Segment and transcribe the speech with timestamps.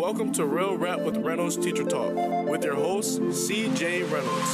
[0.00, 2.14] Welcome to Real Rap with Reynolds Teacher Talk
[2.48, 4.50] with your host, CJ Reynolds.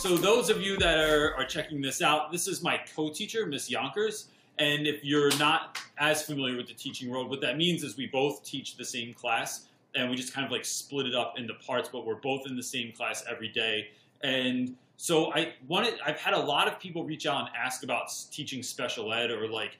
[0.00, 3.70] So those of you that are, are checking this out, this is my co-teacher, Miss
[3.70, 4.28] Yonkers.
[4.58, 8.06] And if you're not as familiar with the teaching world, what that means is we
[8.06, 11.52] both teach the same class and we just kind of like split it up into
[11.66, 13.88] parts, but we're both in the same class every day.
[14.22, 18.12] And so I wanted, I've had a lot of people reach out and ask about
[18.30, 19.78] teaching special ed or like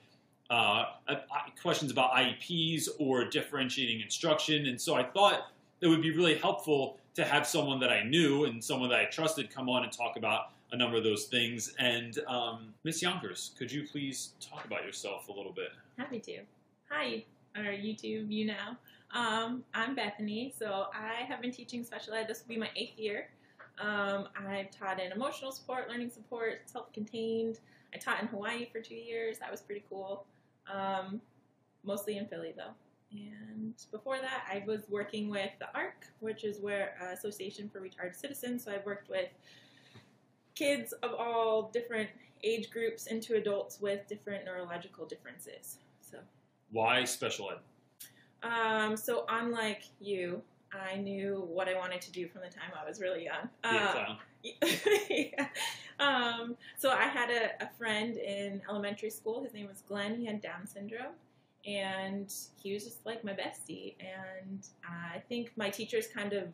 [0.51, 0.85] uh,
[1.61, 4.67] questions about IEPs or differentiating instruction.
[4.67, 8.45] And so I thought it would be really helpful to have someone that I knew
[8.45, 11.75] and someone that I trusted come on and talk about a number of those things.
[11.79, 15.71] And um, Miss Yonkers, could you please talk about yourself a little bit?
[15.97, 16.41] Happy to.
[16.91, 17.25] Hi,
[17.57, 18.77] or YouTube, you now.
[19.15, 22.27] Um, I'm Bethany, so I have been teaching special ed.
[22.29, 23.29] This will be my eighth year.
[23.79, 27.61] Um, I've taught in emotional support, learning support, self-contained.
[27.95, 29.39] I taught in Hawaii for two years.
[29.39, 30.27] That was pretty cool.
[30.73, 31.21] Um,
[31.85, 32.73] mostly in Philly though.
[33.13, 37.81] And before that, I was working with the ARC, which is where uh, Association for
[37.81, 38.65] Retarded Citizens.
[38.65, 39.29] So I've worked with
[40.55, 42.11] kids of all different
[42.43, 45.79] age groups into adults with different neurological differences.
[46.01, 46.19] So
[46.71, 48.49] why special ed?
[48.49, 52.87] Um, so unlike you, I knew what I wanted to do from the time I
[52.89, 53.49] was really young.
[53.65, 54.17] Uh,
[55.11, 55.49] yeah.
[56.01, 59.43] um, so I had a, a friend in elementary school.
[59.43, 60.17] His name was Glenn.
[60.17, 61.15] He had Down syndrome
[61.67, 63.95] and he was just like my bestie.
[64.01, 66.49] And I think my teachers kind of,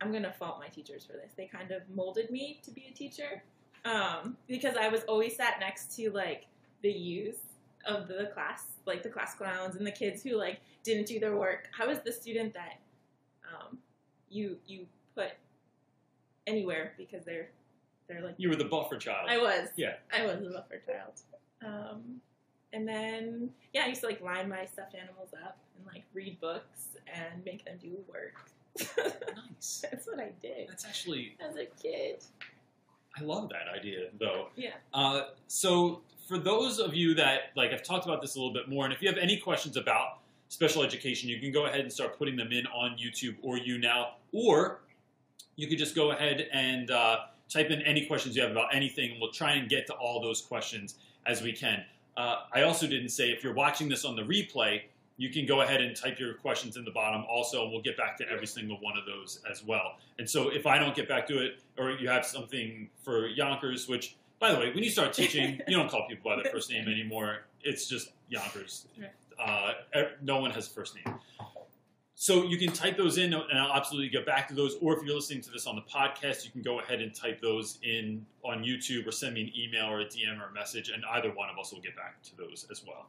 [0.00, 1.32] I'm going to fault my teachers for this.
[1.36, 3.42] They kind of molded me to be a teacher
[3.84, 6.46] um, because I was always sat next to like
[6.82, 7.40] the youth
[7.86, 11.36] of the class, like the class clowns and the kids who like didn't do their
[11.36, 11.68] work.
[11.80, 12.81] I was the student that um,
[14.32, 15.32] you you put
[16.46, 17.50] anywhere because they're
[18.08, 19.28] they're like you were the buffer child.
[19.28, 19.68] I was.
[19.76, 19.94] Yeah.
[20.12, 21.12] I was the buffer child.
[21.64, 22.20] Um,
[22.72, 26.40] and then yeah, I used to like line my stuffed animals up and like read
[26.40, 28.50] books and make them do work.
[28.96, 29.84] nice.
[29.90, 30.68] That's what I did.
[30.68, 32.24] That's actually as a kid.
[33.16, 34.48] I love that idea though.
[34.56, 34.70] Yeah.
[34.94, 38.68] Uh, so for those of you that like I've talked about this a little bit
[38.68, 40.21] more, and if you have any questions about
[40.52, 44.08] special education, you can go ahead and start putting them in on YouTube or YouNow,
[44.32, 44.80] or
[45.56, 49.12] you could just go ahead and uh, type in any questions you have about anything,
[49.12, 51.82] and we'll try and get to all those questions as we can.
[52.18, 54.82] Uh, I also didn't say if you're watching this on the replay,
[55.16, 57.96] you can go ahead and type your questions in the bottom also, and we'll get
[57.96, 59.96] back to every single one of those as well.
[60.18, 63.88] And so if I don't get back to it, or you have something for Yonkers,
[63.88, 66.70] which, by the way, when you start teaching, you don't call people by their first
[66.70, 67.44] name anymore.
[67.62, 68.84] It's just Yonkers.
[69.42, 69.72] Uh,
[70.22, 71.14] no one has a first name.
[72.14, 74.76] So you can type those in, and I'll absolutely get back to those.
[74.80, 77.40] Or if you're listening to this on the podcast, you can go ahead and type
[77.40, 80.88] those in on YouTube or send me an email or a DM or a message,
[80.88, 83.06] and either one of us will get back to those as well.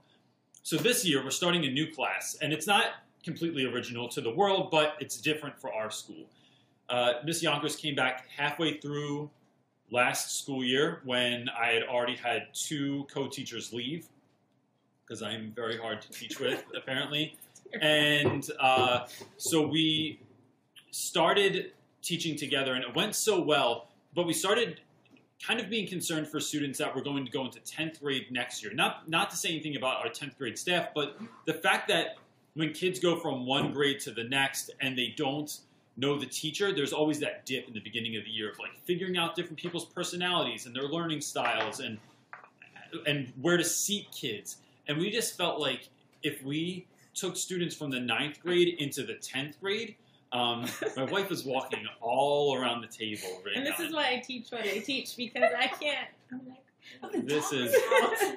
[0.64, 2.86] So this year, we're starting a new class, and it's not
[3.24, 6.26] completely original to the world, but it's different for our school.
[6.90, 9.30] Uh, Miss Yonkers came back halfway through
[9.92, 14.08] last school year when I had already had two co-teachers leave
[15.14, 17.38] because I'm very hard to teach with, apparently
[17.82, 19.06] and uh,
[19.38, 20.20] so we
[20.92, 23.88] started teaching together, and it went so well.
[24.16, 24.80] But we started
[25.46, 28.64] kind of being concerned for students that were going to go into 10th grade next
[28.64, 28.74] year.
[28.74, 32.18] Not not to say anything about our 10th grade staff, but the fact that
[32.54, 35.60] when kids go from one grade to the next and they don't
[35.98, 38.72] know the teacher, there's always that dip in the beginning of the year of like
[38.84, 41.98] figuring out different people's personalities and their learning styles and
[43.08, 44.58] and where to seat kids.
[44.88, 45.90] And we just felt like
[46.24, 49.96] if we took students from the ninth grade into the tenth grade.
[50.32, 50.66] Um,
[50.98, 53.86] my wife is walking all around the table right And this now.
[53.86, 56.08] is why I teach what I teach because I can't.
[56.32, 57.74] I'm like, this is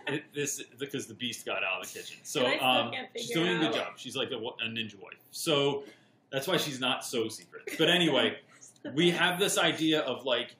[0.06, 2.18] it, this because the beast got out of the kitchen.
[2.22, 3.92] So And I still um, she's doing a good job.
[3.96, 5.18] She's like a, a ninja wife.
[5.30, 5.84] So
[6.30, 7.62] that's why she's not so secret.
[7.78, 8.38] But anyway,
[8.94, 10.54] we have this idea of like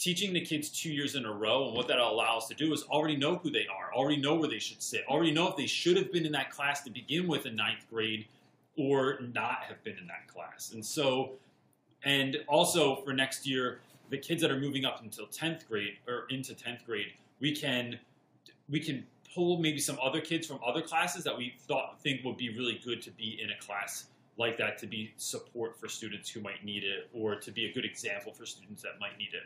[0.00, 2.72] teaching the kids two years in a row, and what that allows us to do
[2.72, 5.56] is already know who they are, already know where they should sit, already know if
[5.56, 8.26] they should have been in that class to begin with in ninth grade
[8.78, 10.72] or not have been in that class.
[10.72, 11.32] And so,
[12.02, 16.24] and also for next year, the kids that are moving up until 10th grade or
[16.30, 17.98] into 10th grade, we can
[18.70, 19.04] we can
[19.34, 22.80] pull maybe some other kids from other classes that we thought think would be really
[22.84, 24.06] good to be in a class
[24.38, 27.72] like that to be support for students who might need it or to be a
[27.72, 29.42] good example for students that might need it.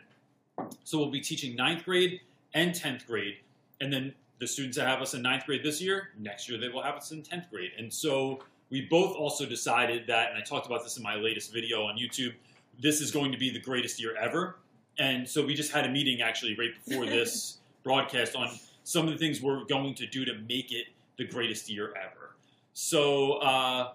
[0.83, 2.21] So we'll be teaching ninth grade
[2.53, 3.37] and 10th grade,
[3.81, 6.67] and then the students that have us in ninth grade this year, next year they
[6.67, 7.71] will have us in 10th grade.
[7.77, 11.53] And so we both also decided that, and I talked about this in my latest
[11.53, 12.33] video on YouTube,
[12.79, 14.57] this is going to be the greatest year ever.
[14.97, 18.49] and so we just had a meeting actually right before this broadcast on
[18.83, 20.87] some of the things we're going to do to make it
[21.17, 22.35] the greatest year ever.
[22.73, 23.91] So uh,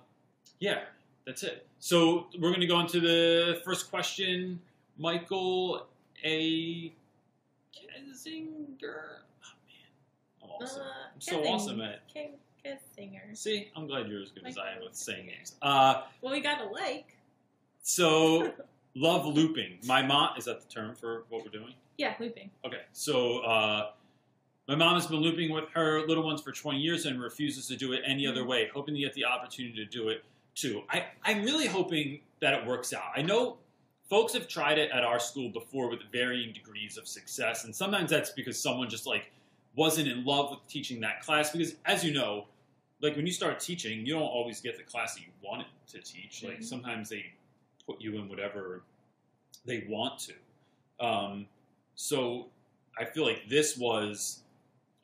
[0.58, 0.80] yeah,
[1.26, 1.66] that's it.
[1.78, 4.60] So we're going to go into the first question.
[4.98, 5.86] Michael
[6.24, 6.92] A.
[7.74, 9.20] Kessinger.
[9.42, 10.82] Oh man, I'm awesome.
[10.82, 10.84] Uh,
[11.14, 12.06] I'm so awesome at.
[12.12, 12.32] King
[12.64, 13.36] Kissinger.
[13.36, 15.56] See, I'm glad you're as good as I am with saying names.
[15.62, 17.16] Uh, Well, we got a like.
[17.82, 18.52] so
[18.94, 19.78] love looping.
[19.86, 21.74] My mom is that the term for what we're doing?
[21.98, 22.50] Yeah, looping.
[22.64, 23.90] Okay, so uh,
[24.68, 27.76] my mom has been looping with her little ones for 20 years and refuses to
[27.76, 30.24] do it any other way, hoping to get the opportunity to do it
[30.54, 30.82] too.
[30.90, 33.10] I, I'm really hoping that it works out.
[33.16, 33.58] I know
[34.10, 38.10] folks have tried it at our school before with varying degrees of success, and sometimes
[38.10, 39.30] that's because someone just like
[39.76, 41.50] wasn't in love with teaching that class.
[41.52, 42.46] Because as you know,
[43.00, 46.00] like when you start teaching, you don't always get the class that you wanted to
[46.00, 46.42] teach.
[46.42, 46.64] Like Mhm.
[46.64, 47.32] sometimes they
[47.86, 48.82] put you in whatever
[49.64, 50.34] they want to.
[51.04, 51.46] Um,
[51.94, 52.50] so
[52.98, 54.42] I feel like this was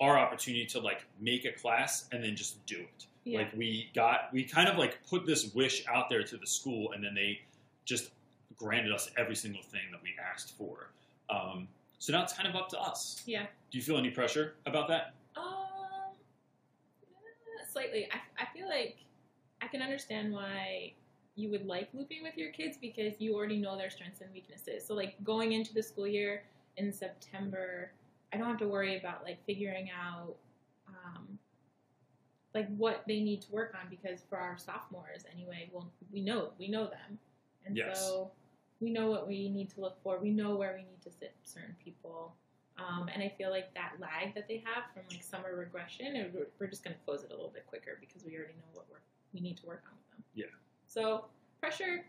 [0.01, 3.07] our opportunity to like make a class and then just do it.
[3.25, 3.39] Yeah.
[3.39, 6.93] Like we got, we kind of like put this wish out there to the school,
[6.93, 7.41] and then they
[7.85, 8.11] just
[8.59, 10.91] granted us every single thing that we asked for.
[11.31, 11.69] Um,
[11.99, 13.23] so now it's kind of up to us.
[13.27, 13.47] yeah.
[13.71, 15.15] Do you feel any pressure about that?
[15.37, 16.13] Um,
[17.71, 18.09] slightly.
[18.13, 18.97] I, I feel like
[19.63, 20.93] I can understand why
[21.35, 24.87] you would like looping with your kids because you already know their strengths and weaknesses.
[24.87, 26.45] So, like going into the school year
[26.77, 27.91] in September,
[28.33, 30.35] I don't have to worry about like figuring out
[30.89, 31.39] um,
[32.55, 36.51] like what they need to work on because for our sophomores anyway, well, we know
[36.59, 37.19] we know them,
[37.67, 38.01] and Yes.
[38.01, 38.31] so
[38.81, 40.19] we know what we need to look for.
[40.19, 42.35] We know where we need to sit certain people.
[42.79, 46.67] Um, and I feel like that lag that they have from like summer regression, we're,
[46.67, 48.99] just going to close it a little bit quicker because we already know what we're,
[49.33, 50.25] we need to work on with them.
[50.35, 50.55] Yeah.
[50.87, 51.25] So
[51.61, 52.05] pressure,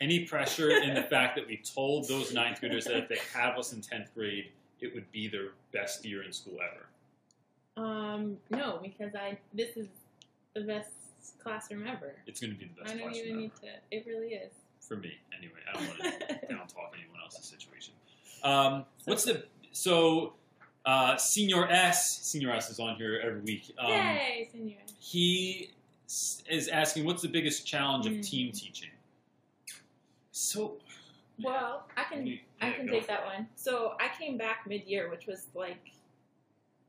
[0.00, 3.58] Any pressure in the fact that we told those ninth graders that if they have
[3.58, 4.50] us in 10th grade,
[4.80, 6.86] it would be their best year in school ever?
[7.76, 9.88] um, no, because I this is
[10.54, 10.90] the best
[11.42, 12.14] classroom ever.
[12.26, 12.94] It's going to be the best.
[12.94, 13.40] I don't even ever.
[13.40, 13.66] need to.
[13.90, 14.52] It really is.
[14.88, 15.60] For me, anyway.
[15.68, 17.94] I don't want to down talk anyone else's situation.
[18.42, 20.34] Um, what's the so
[20.84, 22.20] uh, Senior S?
[22.22, 23.74] Senior S is on here every week.
[23.78, 24.76] Um, Yay, senior.
[25.00, 25.70] He
[26.48, 28.22] is asking, "What's the biggest challenge of Mm.
[28.28, 28.90] team teaching?"
[30.32, 30.78] So,
[31.42, 33.48] Well, I can You- I can take that one.
[33.56, 35.90] So I came back mid year, which was like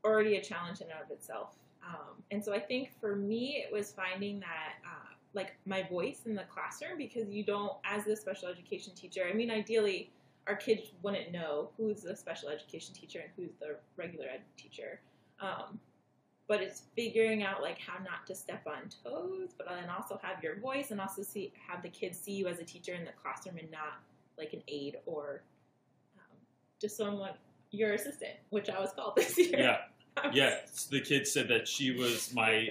[0.04, 1.54] already a challenge in and of itself.
[1.84, 5.05] Um, and so I think for me, it was finding that uh,
[5.36, 9.24] like my voice in the classroom because you don't, as the special education teacher.
[9.30, 10.10] I mean, ideally,
[10.48, 14.98] our kids wouldn't know who's the special education teacher and who's the regular ed teacher.
[15.40, 15.78] Um,
[16.48, 20.42] but it's figuring out like how not to step on toes, but then also have
[20.42, 23.10] your voice and also see have the kids see you as a teacher in the
[23.20, 24.00] classroom and not
[24.38, 25.42] like an aide or
[26.16, 26.36] um,
[26.80, 27.32] just someone
[27.72, 29.58] your assistant, which I was called this year.
[29.58, 30.56] yeah, yeah.
[30.90, 32.68] The kid said that she was my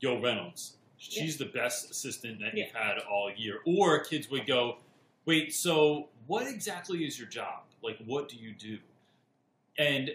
[0.00, 0.76] Yo Reynolds.
[1.02, 3.60] She's the best assistant that you've had all year.
[3.64, 4.78] Or kids would go,
[5.24, 7.64] "Wait, so what exactly is your job?
[7.82, 8.78] Like, what do you do?"
[9.78, 10.10] And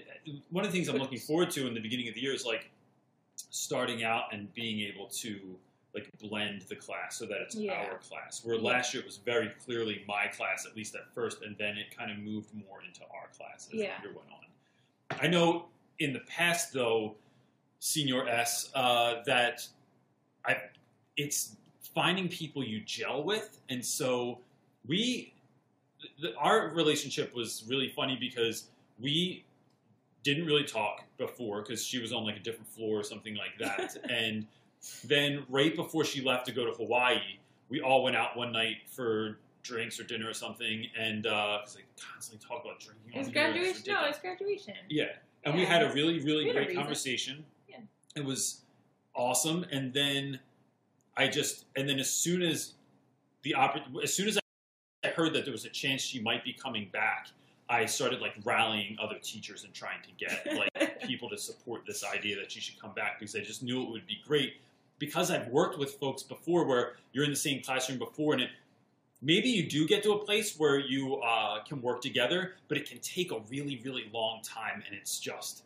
[0.49, 2.45] one of the things I'm looking forward to in the beginning of the year is
[2.45, 2.69] like
[3.49, 5.59] starting out and being able to
[5.93, 7.73] like blend the class so that it's Yeah.
[7.73, 8.45] our class.
[8.45, 8.61] Where Yeah.
[8.61, 11.95] last year it was very clearly my class, at least at first, and then it
[11.95, 13.97] kind of moved more into our class as Yeah.
[13.97, 14.45] the year went on.
[15.19, 15.69] I know
[15.99, 17.15] in the past though,
[17.79, 19.67] Senior S, uh, that
[20.45, 20.69] I
[21.17, 21.55] it's
[21.93, 24.39] finding people you gel with, and so
[24.87, 25.33] we
[26.21, 28.65] the, our relationship was really funny because
[28.99, 29.43] we
[30.23, 33.57] didn't really talk before because she was on like a different floor or something like
[33.59, 34.45] that, and
[35.03, 38.77] then right before she left to go to Hawaii, we all went out one night
[38.87, 41.81] for drinks or dinner or something, and uh, because they
[42.11, 43.11] constantly talk about drinking.
[43.13, 43.83] It was graduation.
[43.87, 44.75] No, it's graduation.
[44.89, 45.05] Yeah,
[45.43, 47.43] and we had a really, really we had a great conversation.
[47.67, 47.77] Yeah.
[48.15, 48.61] It was
[49.13, 50.39] awesome, and then
[51.17, 52.73] I just, and then as soon as
[53.43, 54.37] the oppor- as soon as
[55.03, 57.27] I heard that there was a chance she might be coming back,
[57.69, 62.03] I started like rallying other teachers and trying to get like people to support this
[62.03, 64.53] idea that she should come back because I just knew it would be great.
[64.99, 68.49] Because I've worked with folks before where you're in the same classroom before, and it
[69.21, 72.89] maybe you do get to a place where you uh, can work together, but it
[72.89, 75.63] can take a really, really long time, and it's just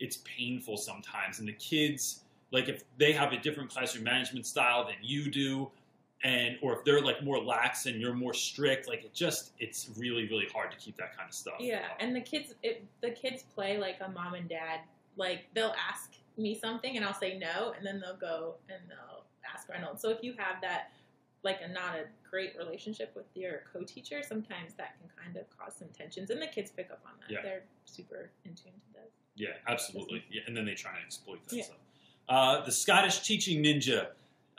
[0.00, 1.40] it's painful sometimes.
[1.40, 5.70] And the kids, like if they have a different classroom management style than you do,
[6.24, 9.90] and or if they're like more lax and you're more strict, like it just it's
[9.96, 11.56] really, really hard to keep that kind of stuff.
[11.60, 11.96] Yeah, up.
[12.00, 14.80] and the kids, it, the kids play like a mom and dad.
[15.16, 19.24] Like they'll ask me something, and I'll say no, and then they'll go and they'll
[19.52, 20.00] ask Reynolds.
[20.02, 20.90] So if you have that
[21.44, 25.74] like a not a great relationship with your co-teacher, sometimes that can kind of cause
[25.78, 27.30] some tensions, and the kids pick up on that.
[27.32, 27.42] Yeah.
[27.42, 29.12] They're super in tune to this.
[29.36, 30.24] Yeah, absolutely.
[30.30, 31.62] Yeah, and then they try and exploit that Yeah.
[31.64, 31.76] stuff.
[32.28, 34.08] Uh, the Scottish teaching ninja.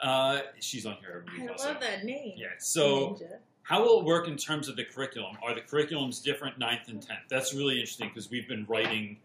[0.00, 1.24] Uh, she's on here.
[1.38, 1.68] I also.
[1.72, 2.34] love that name.
[2.36, 2.48] Yeah.
[2.58, 3.36] So, Ninja.
[3.62, 5.36] how will it work in terms of the curriculum?
[5.42, 7.20] Are the curriculums different ninth and tenth?
[7.28, 9.18] That's really interesting because we've been writing,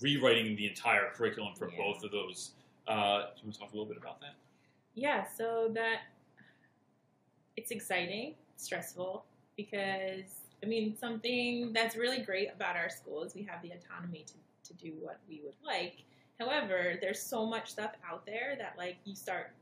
[0.00, 1.76] rewriting the entire curriculum for Yeah.
[1.78, 2.50] both of those.
[2.88, 4.34] Uh, do you want to talk a little bit about that?
[4.94, 6.00] Yeah, so that
[7.56, 9.24] it's exciting, stressful,
[9.56, 14.24] because I mean, something that's really great about our school is we have the autonomy
[14.26, 15.98] to, to do what we would like.
[16.38, 19.52] However, there's so much stuff out there that like you start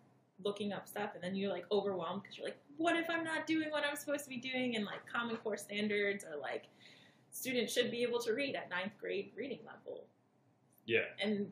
[0.45, 3.47] looking up stuff and then you're like overwhelmed because you're like, what if I'm not
[3.47, 4.76] doing what I'm supposed to be doing?
[4.76, 6.64] And like Common Core standards are like
[7.31, 10.05] students should be able to read at ninth grade reading level.
[10.87, 11.00] Yeah.
[11.23, 11.50] And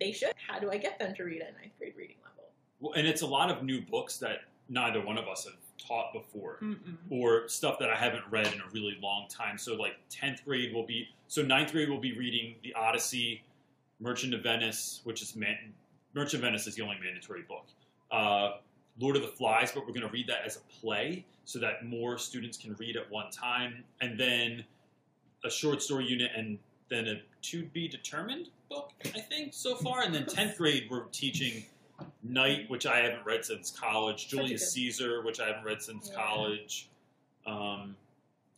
[0.00, 0.32] they should.
[0.46, 2.50] How do I get them to read at ninth grade reading level?
[2.80, 6.12] Well, and it's a lot of new books that neither one of us have taught
[6.12, 6.58] before.
[6.62, 6.96] Mm-mm.
[7.10, 9.58] or stuff that I haven't read in a really long time.
[9.58, 13.42] So like tenth grade will be so ninth grade will be reading the Odyssey,
[14.02, 15.56] Merchant of Venice, which is man,
[16.14, 17.66] Merchant of Venice is the only mandatory book.
[18.10, 18.56] Uh,
[18.98, 21.84] Lord of the Flies, but we're going to read that as a play so that
[21.84, 24.64] more students can read at one time, and then
[25.44, 26.58] a short story unit, and
[26.90, 28.92] then a to be determined book.
[29.14, 31.64] I think so far, and then tenth grade we're teaching
[32.24, 36.16] Night, which I haven't read since college, Julius Caesar, which I haven't read since Yeah.
[36.16, 36.88] college,
[37.46, 37.96] um,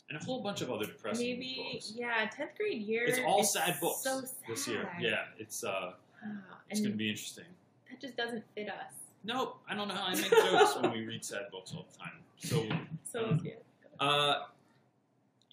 [0.09, 1.93] and a whole bunch of other depressing Maybe, books.
[1.95, 3.05] yeah, tenth grade year.
[3.05, 4.29] It's all sad books So sad.
[4.47, 4.89] this year.
[4.99, 5.93] Yeah, it's uh,
[6.23, 6.27] Ah,
[6.69, 7.45] it's going to be interesting.
[7.89, 8.93] that just doesn't fit us.
[9.23, 11.97] Nope, I don't know how I make jokes when we read sad books all the
[11.97, 12.13] time.
[12.37, 12.63] So,
[13.11, 13.41] So Mm.
[13.41, 13.53] cute.
[13.99, 14.43] uh,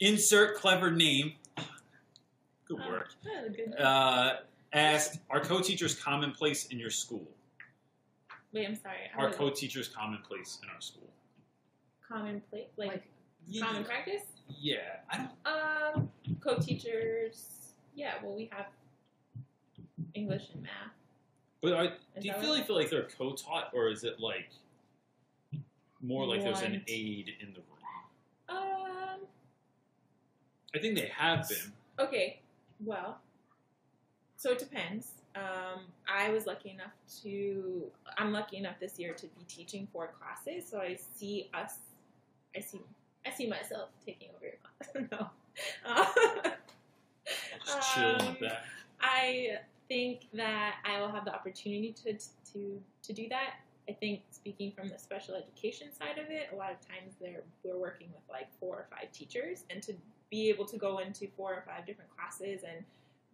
[0.01, 1.35] insert clever name.
[2.67, 3.09] Good Oh, work.
[3.25, 3.75] was good.
[3.79, 4.37] Uh,
[4.73, 7.27] asked, are co-teachers commonplace in your school?
[8.53, 8.97] Wait, I'm sorry.
[9.17, 11.09] Are co-teachers commonplace in our school?
[12.07, 13.05] Commonplace, like, Like,
[13.63, 14.23] common practice?
[14.61, 14.77] Yeah,
[15.11, 15.31] I don't.
[15.97, 17.47] Um, co-teachers.
[17.95, 18.67] Yeah, well, we have
[20.15, 20.71] English and math.
[21.61, 21.87] But are,
[22.21, 24.51] do you feel, what- feel like they're co-taught, or is it like
[26.01, 26.83] more like there's an One.
[26.89, 28.59] aid in the room?
[28.59, 29.21] Um.
[30.75, 31.73] I think they have been.
[31.99, 32.41] Okay.
[32.85, 33.21] Well.
[34.37, 35.13] So it depends.
[35.37, 36.93] Um, I was lucky enough
[37.23, 37.85] to.
[38.19, 41.75] I'm lucky enough this year to be teaching four classes, so I see us.
[42.57, 42.81] I see.
[43.27, 45.09] I see myself taking over your class.
[45.11, 45.31] no.
[47.65, 48.65] Just chill Um, the back.
[49.01, 52.15] I think that I will have the opportunity to
[52.53, 53.55] to to do that.
[53.89, 57.43] I think speaking from the special education side of it, a lot of times they're
[57.65, 59.95] we're working with like four or five teachers, and to
[60.31, 62.85] be able to go into four or five different classes and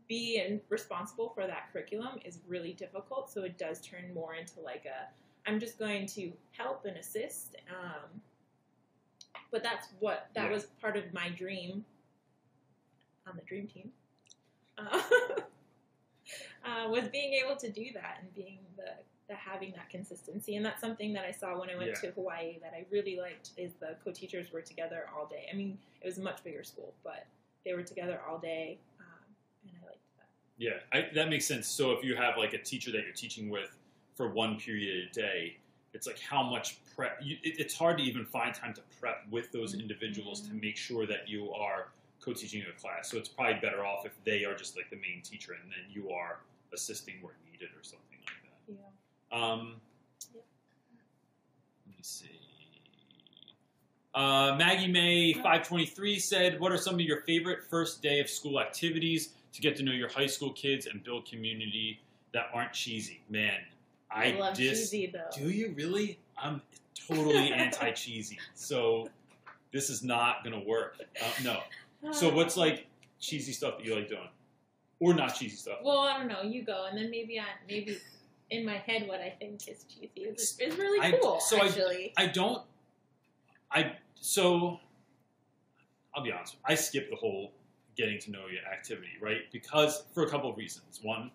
[0.08, 3.30] be in, responsible for that curriculum is really difficult.
[3.30, 5.08] So it does turn more into like a
[5.48, 7.56] I'm just going to help and assist.
[7.70, 8.20] Um,
[9.50, 10.52] but that's what that Yeah.
[10.52, 11.84] was part of my dream
[13.26, 13.92] on the dream team.
[14.76, 15.02] Uh,
[16.64, 18.90] uh, was being able to do that and being the,
[19.28, 22.10] the having that consistency, and that's something that I saw when I went Yeah.
[22.10, 23.50] to Hawaii that I really liked.
[23.56, 25.48] Is the co-teachers were together all day.
[25.52, 27.26] I mean, it was a much bigger school, but
[27.64, 29.06] they were together all day, um,
[29.64, 30.28] and I liked that.
[30.58, 31.68] Yeah, I, that makes sense.
[31.68, 33.70] So if you have like a teacher that you're teaching with
[34.14, 35.56] for one period a day,
[35.94, 37.18] it's like how much prep.
[37.22, 40.76] You, it, it's hard to even find time to prep with those individuals to make
[40.76, 41.88] sure that you are
[42.20, 43.10] co-teaching a class.
[43.10, 45.90] So it's probably better off if they are just like the main teacher and then
[45.90, 46.40] you are
[46.74, 48.74] assisting where needed or something like that.
[49.32, 49.44] Yeah.
[49.44, 49.76] Um,
[50.34, 52.28] let me see.
[54.14, 58.20] Uh, Maggie May five twenty three said, "What are some of your favorite first day
[58.20, 62.00] of school activities to get to know your high school kids and build community
[62.32, 63.60] that aren't cheesy?" Man,
[64.10, 65.28] I, I love dis- cheesy though.
[65.36, 66.18] Do you really?
[66.36, 66.62] I'm
[67.06, 69.08] totally anti cheesy, so
[69.72, 70.96] this is not gonna work.
[71.20, 72.12] Uh, no.
[72.12, 72.86] So what's like
[73.20, 74.28] cheesy stuff that you like doing,
[75.00, 75.78] or not cheesy stuff?
[75.82, 76.42] Well, I don't know.
[76.42, 77.98] You go, and then maybe I maybe
[78.50, 81.40] in my head what I think is cheesy is, is really I- cool.
[81.40, 82.62] so I- actually, I don't.
[83.70, 84.80] I so.
[86.14, 86.56] I'll be honest.
[86.64, 87.52] I skip the whole
[87.96, 89.42] getting to know you activity, right?
[89.52, 91.00] Because for a couple of reasons.
[91.02, 91.30] One,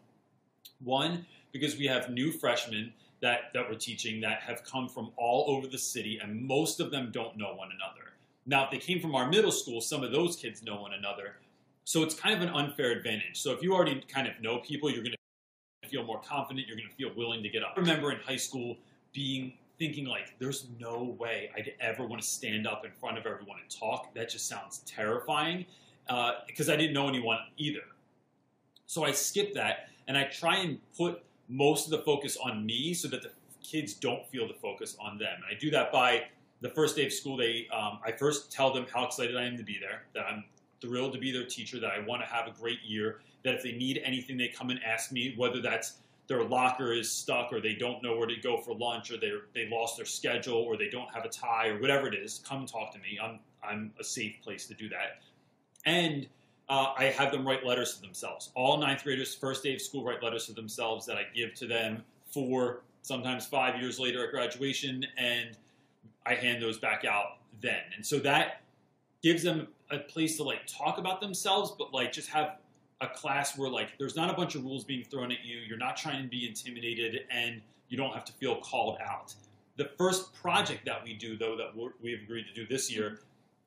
[0.83, 2.91] one because we have new freshmen
[3.21, 6.91] that that we're teaching that have come from all over the city, and most of
[6.91, 8.11] them don't know one another.
[8.45, 11.37] Now, if they came from our middle school, some of those kids know one another.
[11.85, 13.41] So it's kind of an unfair advantage.
[13.41, 15.15] So if you already kind of know people, you're going
[15.83, 16.67] to feel more confident.
[16.67, 17.73] You're going to feel willing to get up.
[17.77, 18.77] I remember in high school
[19.13, 23.25] being thinking like, "There's no way I'd ever want to stand up in front of
[23.25, 24.13] everyone and talk.
[24.13, 25.65] That just sounds terrifying."
[26.09, 27.83] Uh, because I didn't know anyone either.
[28.85, 32.93] So I skip that and I try and put most of the focus on me
[32.93, 33.29] so that the
[33.61, 35.35] kids don't feel the focus on them.
[35.35, 36.23] And I do that by
[36.61, 37.37] the first day of school.
[37.37, 40.43] They, um, I first tell them how excited I am to be there, that I'm
[40.81, 43.63] thrilled to be their teacher, that I want to have a great year, that if
[43.63, 47.59] they need anything, they come and ask me, whether that's their locker is stuck or
[47.59, 50.77] they don't know where to go for lunch or they they lost their schedule or
[50.77, 53.19] they don't have a tie or whatever it is, come talk to me.
[53.21, 55.21] I'm I'm a safe place to do that.
[55.85, 56.27] And
[56.69, 58.51] uh, I have them write letters to themselves.
[58.55, 61.67] All ninth graders, first day of school, write letters to themselves that I give to
[61.67, 65.57] them for sometimes five years later at graduation, and
[66.25, 67.81] I hand those back out then.
[67.95, 68.61] And so that
[69.21, 72.57] gives them a place to like talk about themselves, but like just have
[73.01, 75.57] a class where like there's not a bunch of rules being thrown at you.
[75.57, 79.33] You're not trying to be intimidated, and you don't have to feel called out.
[79.75, 83.19] The first project that we do, though, that we're, we've agreed to do this year,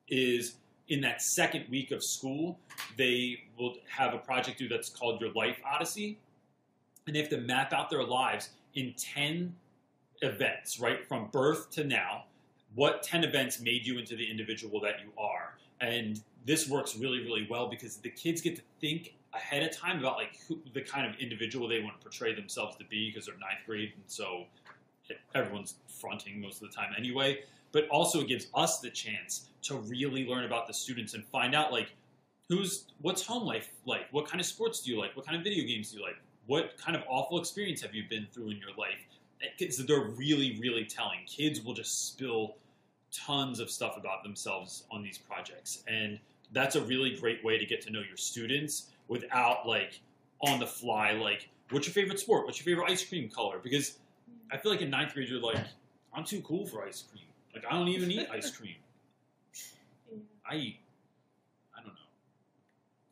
[0.07, 0.55] is
[0.89, 2.59] in that second week of school.
[2.97, 6.17] They will have a project due that's called Your Life Odyssey,
[7.05, 9.55] and they have to map out their lives in ten
[10.21, 12.25] events, right from birth to now.
[12.75, 15.57] What ten events made you into the individual that you are?
[15.79, 19.99] And this works really, really well because the kids get to think ahead of time
[19.99, 23.25] about like who, the kind of individual they want to portray themselves to be because
[23.27, 24.45] they're ninth grade and so
[25.35, 27.39] everyone's fronting most of the time anyway.
[27.77, 31.53] But also it gives us the chance to really learn about the students and find
[31.53, 31.91] out like
[32.49, 35.43] who's what's home life like, what kind of sports do you like, what kind of
[35.43, 36.15] video games do you like,
[36.47, 38.97] what kind of awful experience have you been through in your life.
[39.59, 41.19] Because they're really, really telling.
[41.27, 42.55] Kids will just spill
[43.13, 46.17] tons of stuff about themselves on these projects, and
[46.53, 49.99] that's a really great way to get to know your students without like
[50.41, 52.47] on the fly like what's your favorite sport?
[52.47, 53.59] What's your favorite ice cream color?
[53.61, 53.99] Because
[54.51, 55.59] i feel like in ninth grade you're like
[56.13, 57.27] i'm too cool for ice cream
[57.63, 58.75] like i don't even eat ice cream
[60.49, 60.79] i eat
[61.75, 61.93] i don't know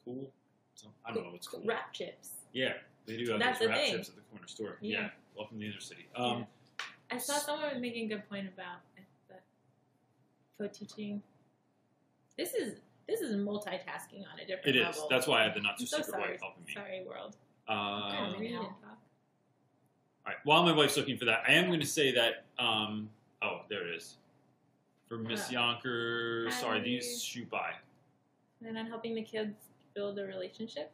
[0.06, 0.32] cool
[0.75, 2.30] so, i don't know what's cool Wrap chips.
[2.54, 2.74] yeah
[3.06, 3.92] they do have That's those the wrap thing.
[3.96, 5.10] chips at the corner store yeah, Yeah.
[5.36, 6.46] welcome to the inner city um,
[7.12, 8.78] I saw someone was making a good point about
[9.30, 9.44] that
[10.58, 11.22] for teaching.
[12.36, 15.04] This is this is multitasking on a different it level.
[15.04, 16.32] is that's why i have the not so so secret sorry.
[16.32, 17.36] wife helping me Sorry, world.
[17.68, 18.63] um, and talk.
[20.26, 20.36] All right.
[20.46, 22.46] While my wife's looking for that, I am going to say that.
[22.58, 23.10] Um,
[23.43, 24.15] oh, there it is.
[25.08, 27.72] For Miss Yonker, sorry, these shoot by.
[28.65, 29.54] And on helping the kids
[29.94, 30.91] build a relationship.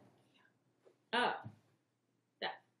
[1.14, 1.32] Oh,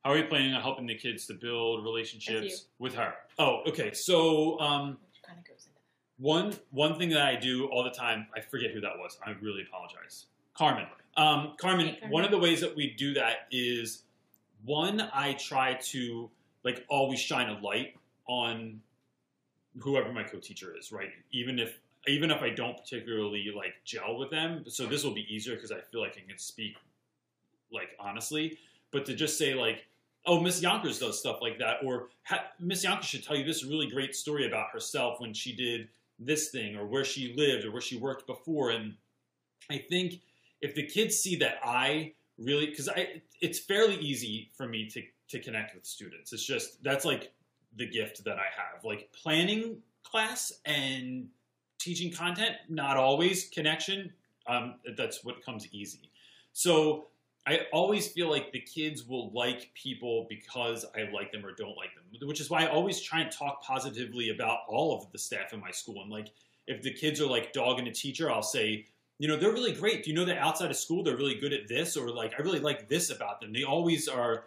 [0.04, 3.14] How are you planning on helping the kids to build relationships with her?
[3.38, 3.92] Oh, okay.
[3.94, 5.78] So, um, kind of goes into
[6.18, 9.18] one one thing that I do all the time, I forget who that was.
[9.24, 10.26] I really apologize.
[10.54, 10.86] Carmen.
[11.16, 12.10] Um, Carmen, Hey, Carmen.
[12.12, 14.02] one of the ways that we do that is
[14.64, 16.28] one, I try to
[16.64, 17.94] like always shine a light
[18.26, 18.80] on
[19.80, 21.10] whoever my co-teacher is, right?
[21.32, 25.26] Even if even if I don't particularly like gel with them, so this will be
[25.32, 26.76] easier because I feel like I can speak
[27.72, 28.58] like honestly.
[28.90, 29.86] But to just say like,
[30.26, 32.08] oh, Miss Yonkers does stuff like that, or
[32.58, 36.50] Miss Yonkers should tell you this really great story about herself when she did this
[36.50, 38.70] thing, or where she lived, or where she worked before.
[38.70, 38.94] And
[39.70, 40.20] I think
[40.60, 45.02] if the kids see that I really, because I, it's fairly easy for me to
[45.28, 46.32] to connect with students.
[46.32, 47.32] It's just that's like
[47.76, 51.28] the gift that I have, like planning class and
[51.78, 52.56] teaching content.
[52.68, 54.12] Not always connection.
[54.46, 56.10] Um, that's what comes easy.
[56.52, 57.08] So
[57.46, 61.76] I always feel like the kids will like people because I like them or don't
[61.76, 65.18] like them, which is why I always try and talk positively about all of the
[65.18, 66.02] staff in my school.
[66.02, 66.28] And like,
[66.68, 68.86] if the kids are like dogging a teacher, I'll say,
[69.18, 70.04] you know, they're really great.
[70.04, 72.42] Do you know that outside of school they're really good at this, or like I
[72.42, 73.52] really like this about them?
[73.52, 74.44] They always are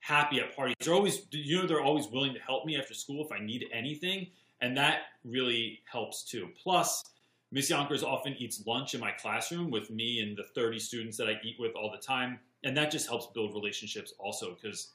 [0.00, 0.76] happy at parties.
[0.80, 3.66] They're always, you know, they're always willing to help me after school if I need
[3.72, 4.28] anything,
[4.60, 6.48] and that really helps too.
[6.62, 7.04] Plus,
[7.52, 11.28] Miss Yonkers often eats lunch in my classroom with me and the 30 students that
[11.28, 12.40] I eat with all the time.
[12.64, 14.92] And that just helps build relationships also because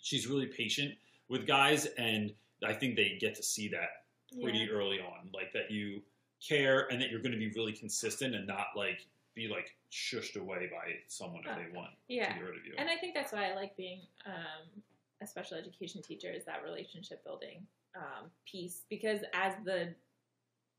[0.00, 0.94] she's really patient
[1.28, 1.84] with guys.
[1.98, 2.32] And
[2.66, 4.04] I think they get to see that
[4.40, 4.68] pretty Yeah.
[4.68, 5.28] early on.
[5.34, 6.02] Like that you
[6.40, 10.36] care and that you're going to be really consistent and not like be like shushed
[10.40, 12.28] away by someone if Oh, they want Yeah.
[12.32, 12.74] to get rid of you.
[12.78, 14.82] And I think that's why I like being um,
[15.20, 17.66] a special education teacher is that relationship building
[17.96, 18.84] um, piece.
[18.88, 19.94] Because as the,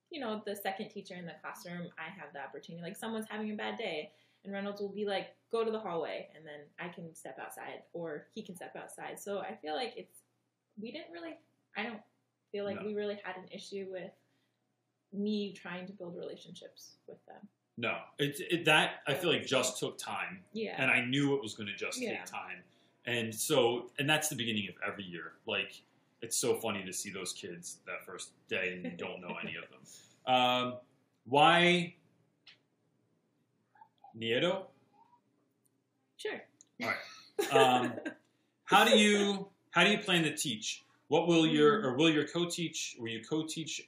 [0.09, 2.83] you know, the second teacher in the classroom, I have the opportunity.
[2.83, 4.11] Like someone's having a bad day,
[4.43, 7.83] and Reynolds will be like, "Go to the hallway," and then I can step outside,
[7.93, 9.19] or he can step outside.
[9.19, 10.21] So I feel like it's
[10.79, 11.37] we didn't really.
[11.75, 12.01] I don't
[12.51, 12.85] feel like No.
[12.85, 14.11] we really had an issue with
[15.11, 17.47] me trying to build relationships with them.
[17.77, 20.39] No, it, it, that I feel like just took time.
[20.53, 20.75] Yeah.
[20.81, 22.11] and I knew it was going to just Yeah.
[22.17, 22.63] take time.
[23.05, 25.33] And so, and that's the beginning of every year.
[25.45, 25.81] Like,
[26.21, 29.55] it's so funny to see those kids that first day and you don't know any
[29.55, 29.79] of them.
[30.27, 30.73] Um,
[31.27, 31.93] why
[34.17, 34.63] Nieto?
[36.17, 36.41] sure.
[37.51, 37.93] Um,
[38.63, 40.83] how do you how do you plan to teach?
[41.09, 42.95] What will your or will your co-teach?
[42.97, 43.87] Will you co-teach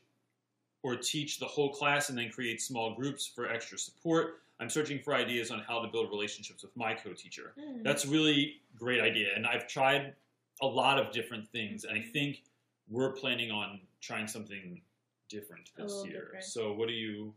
[0.88, 4.42] or teach the whole class and then create small groups for extra support?
[4.60, 7.54] I'm searching for ideas on how to build relationships with my co-teacher.
[7.60, 7.84] Mm.
[7.84, 10.16] That's a really great idea, and I've tried
[10.62, 12.14] a lot of different things, and I Mhm.
[12.14, 12.44] think
[12.90, 14.82] we're planning on trying something
[15.30, 16.22] different this year.
[16.24, 16.44] different.
[16.46, 17.34] So, what do you?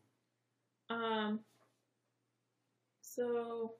[0.88, 1.44] Um.
[3.02, 3.74] So,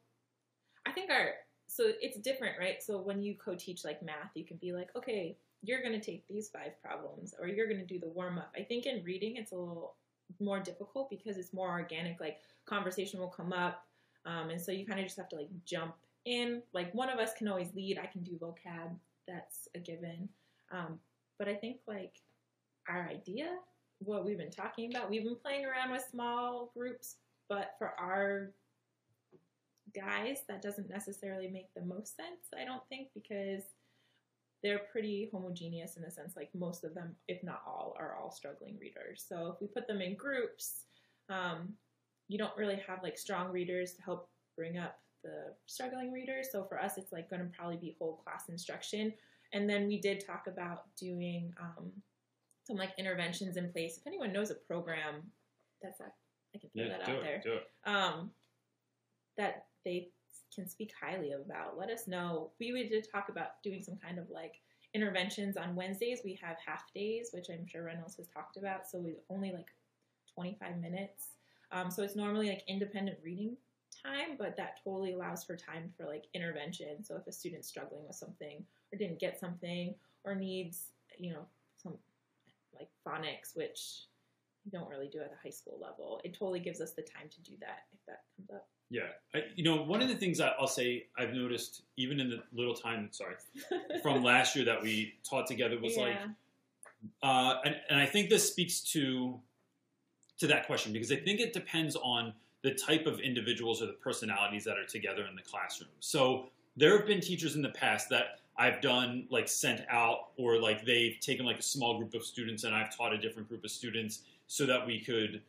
[0.86, 1.34] I think our
[1.68, 2.82] so it's different, right?
[2.82, 6.26] So when you co-teach like math, you can be like, okay, you're going to take
[6.26, 8.52] these five problems, or you're going to do the warm up.
[8.56, 9.94] I think in reading, it's a little
[10.38, 12.20] more difficult because it's more organic.
[12.20, 13.84] Like conversation will come up,
[14.24, 15.94] um, and so you kind of just have to like jump
[16.24, 16.62] in.
[16.72, 17.98] Like one of us can always lead.
[17.98, 18.90] I can do vocab.
[19.28, 20.28] That's a given.
[20.72, 20.98] Um,
[21.38, 22.14] but I think like
[22.88, 23.56] our idea,
[23.98, 27.16] what we've been talking about, we've been playing around with small groups,
[27.48, 28.52] but for our
[29.94, 33.62] guys, that doesn't necessarily make the most sense, I don't think, because
[34.62, 38.30] they're pretty homogeneous in the sense like most of them, if not all, are all
[38.30, 39.24] struggling readers.
[39.26, 40.84] So if we put them in groups,
[41.30, 41.74] um,
[42.28, 46.48] you don't really have like strong readers to help bring up the struggling readers.
[46.52, 49.12] So for us, it's like going to probably be whole class instruction.
[49.52, 51.90] And then we did talk about doing um,
[52.66, 53.98] some like interventions in place.
[53.98, 55.22] If anyone knows a program,
[55.82, 56.12] that's that
[56.54, 57.22] I can throw Yeah, that out it.
[57.22, 57.66] there Do it.
[57.86, 58.30] um,
[59.38, 60.10] that they
[60.54, 61.78] can speak highly about.
[61.78, 62.50] Let us know.
[62.58, 64.54] We did talk about doing some kind of like
[64.94, 66.20] interventions on Wednesdays.
[66.24, 68.88] We have half days, which I'm sure Reynolds has talked about.
[68.88, 69.68] So we only like
[70.34, 71.28] 25 minutes.
[71.72, 73.56] Um, so it's normally like independent reading
[74.02, 77.04] time, but that totally allows for time for like intervention.
[77.04, 81.44] So if a student's struggling with something or didn't get something or needs, you know,
[81.82, 81.94] some
[82.74, 84.06] like phonics, which
[84.64, 87.28] you don't really do at the high school level, it totally gives us the time
[87.30, 88.68] to do that if that comes up.
[88.90, 89.02] Yeah,
[89.34, 92.42] I, you know, one of the things I, I'll say I've noticed, even in the
[92.52, 93.36] little time, sorry,
[94.02, 96.16] from last year that we taught together, was like,
[97.22, 99.38] uh, and, and I think this speaks to
[100.38, 103.92] to that question because I think it depends on the type of individuals or the
[103.92, 105.90] personalities that are together in the classroom.
[106.00, 110.60] So there have been teachers in the past that I've done like sent out or
[110.60, 113.64] like they've taken like a small group of students and I've taught a different group
[113.64, 115.42] of students so that we could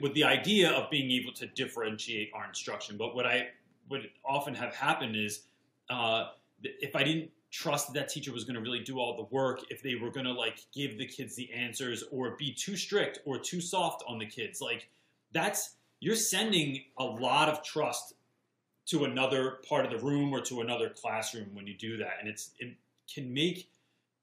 [0.00, 2.96] with the idea of being able to differentiate our instruction.
[2.96, 3.48] But what I
[3.88, 5.42] would often have happen is
[5.88, 6.26] uh,
[6.62, 9.60] if I didn't trust that, that teacher was going to really do all the work,
[9.70, 13.20] if they were going to like give the kids the answers or be too strict
[13.24, 14.88] or too soft on the kids, like
[15.32, 18.14] that's you're sending a lot of trust
[18.86, 22.28] to another part of the room or to another classroom when you do that, and
[22.28, 22.74] it's it
[23.12, 23.70] can make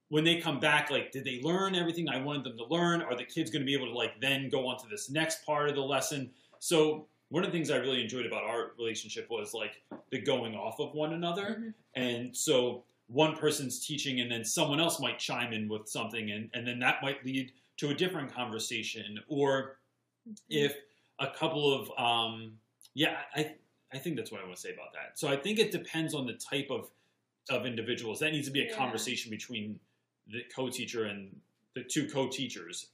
[0.10, 3.02] when they come back, like, did they learn everything I wanted them to learn?
[3.02, 5.46] Are the kids going to be able to like then go on to this next
[5.46, 6.32] part of the lesson?
[6.60, 10.56] So one of the things I really enjoyed about our relationship was like the going
[10.56, 11.74] off of one another, Mhm.
[11.96, 16.50] and so one person's teaching, and then someone else might chime in with something, and
[16.54, 19.80] and then that might lead to a different conversation, or
[20.50, 20.76] if
[21.20, 22.60] a couple of um,
[22.94, 23.56] yeah, I
[23.91, 25.18] I think that's what I want to say about that.
[25.18, 26.91] So I think it depends on the type of
[27.50, 28.20] of individuals.
[28.20, 28.76] That needs to be a Yeah.
[28.76, 29.80] conversation between
[30.27, 31.39] the co-teacher and
[31.75, 32.88] the two co-teachers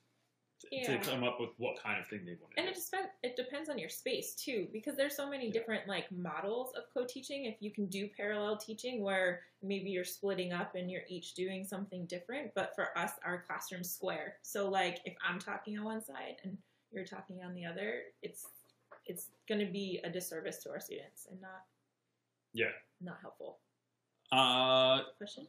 [0.71, 0.83] Yeah.
[0.97, 2.71] to come up with what kind of thing they want to And do.
[2.71, 5.53] it just depends, it depends on your space too, because there's so many Yeah.
[5.53, 7.45] different like models of co-teaching.
[7.45, 11.63] If you can do parallel teaching, where maybe you're splitting up and you're each doing
[11.65, 14.37] something different, but for us, our classroom's square.
[14.43, 16.57] So like if I'm talking on one side and
[16.91, 18.45] you're talking on the other, it's
[19.07, 21.65] it's going to be a disservice to our students and not
[22.53, 22.71] Yeah.
[22.99, 23.59] not helpful.
[24.31, 25.47] Uh, Question?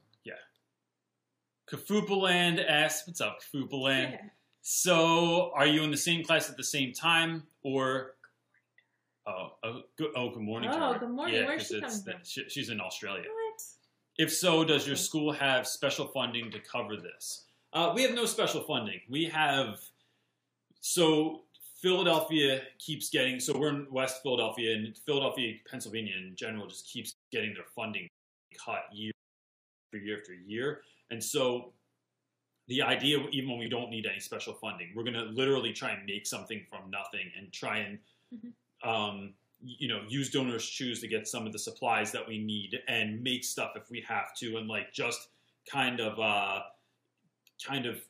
[1.68, 4.20] Kafupaland asks, "What's up, Kafupaland?" Yeah.
[4.62, 8.14] So, are you in the same class at the same time, or
[9.26, 10.70] oh, oh, good, oh, good morning.
[10.72, 11.36] Oh, good morning.
[11.36, 12.24] Yeah, Where's she it's coming that- from?
[12.24, 13.24] she- she's in Australia.
[13.28, 13.62] What?
[14.18, 17.46] If so, does your school have special funding to cover this?
[17.72, 19.00] Uh, we have no special funding.
[19.08, 19.80] We have
[20.80, 21.44] so
[21.80, 27.14] Philadelphia keeps getting so we're in West Philadelphia and Philadelphia, Pennsylvania in general just keeps
[27.32, 28.08] getting their funding
[28.64, 29.12] cut year
[29.88, 31.72] after year after year, and so
[32.68, 35.90] the idea, even when we don't need any special funding, we're going to literally try
[35.90, 37.98] and make something from nothing and try and
[38.32, 38.52] Mhm.
[38.88, 39.34] um,
[39.64, 43.22] you know use donors choose to get some of the supplies that we need and
[43.22, 45.28] make stuff if we have to and like just
[45.70, 46.62] kind of uh,
[47.64, 48.00] kind of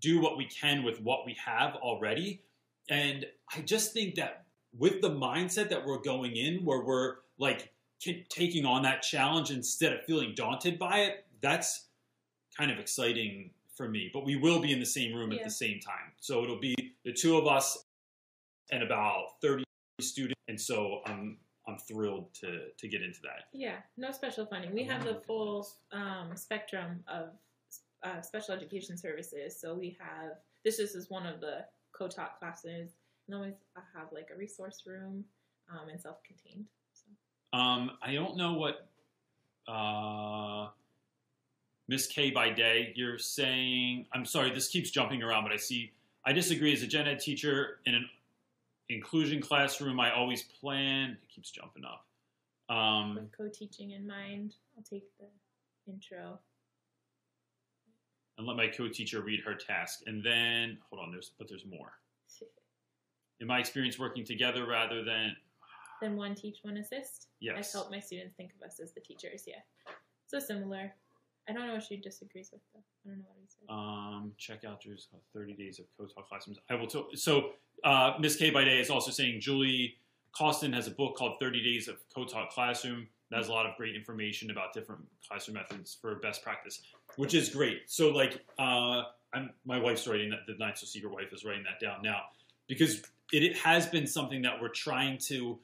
[0.00, 2.42] do what we can with what we have already
[2.88, 3.24] and
[3.56, 4.46] i just think that
[4.76, 9.50] with the mindset that we're going in where we're like ki- taking on that challenge
[9.52, 11.86] instead of feeling daunted by it that's
[12.56, 15.50] kind of exciting for me but we will be in the same room at the
[15.50, 17.84] same time so it'll be the two of us
[18.70, 19.64] and about 30
[20.00, 21.36] students and so i'm
[21.66, 24.74] i'm thrilled to to get into that Yeah, no special funding.
[24.74, 27.30] We have the full um, spectrum of
[28.02, 29.58] uh, special education services.
[29.58, 30.32] So we have
[30.64, 32.90] this is, is one of the co-taught classes,
[33.26, 35.24] and always I have like a resource room
[35.70, 36.66] um, and self-contained.
[36.92, 37.58] So.
[37.58, 38.88] Um, I don't know what
[39.68, 40.68] uh,
[41.88, 42.92] Miss K by day.
[42.96, 44.50] You're saying I'm sorry.
[44.52, 45.92] This keeps jumping around, but I see.
[46.24, 46.72] I disagree.
[46.72, 48.08] As a gen ed teacher in an
[48.88, 51.18] inclusion classroom, I always plan.
[51.22, 52.06] It keeps jumping up.
[52.74, 55.26] Um, With co-teaching in mind, I'll take the
[55.90, 56.38] intro.
[58.38, 61.10] and let my co-teacher read her task, and then hold on.
[61.12, 61.92] There's but there's more.
[63.40, 65.36] In my experience, working together rather than
[66.00, 67.26] then one teach, one assist.
[67.40, 67.74] yes.
[67.74, 69.42] I help my students think of us as the teachers.
[69.46, 69.60] Yeah,
[70.26, 70.94] so similar.
[71.48, 72.80] I don't know if she disagrees with though.
[73.04, 73.72] I don't know what he said.
[73.72, 76.58] Um, check out Drew's 30 days of co-taught classrooms.
[76.70, 77.08] I will tell.
[77.14, 77.50] So,
[77.84, 79.96] uh, Miss K by Day is also saying Julie
[80.36, 83.06] Causton has a book called 30 Days of Co-taught Classroom.
[83.30, 86.82] That has a lot of great information about different classroom methods for best practice,
[87.16, 87.82] which is great.
[87.86, 90.40] So, like, uh, I'm, my wife's writing that.
[90.46, 92.22] The Not So Secret wife is writing that down now
[92.68, 93.00] because
[93.32, 95.58] it, it has been something that we're trying to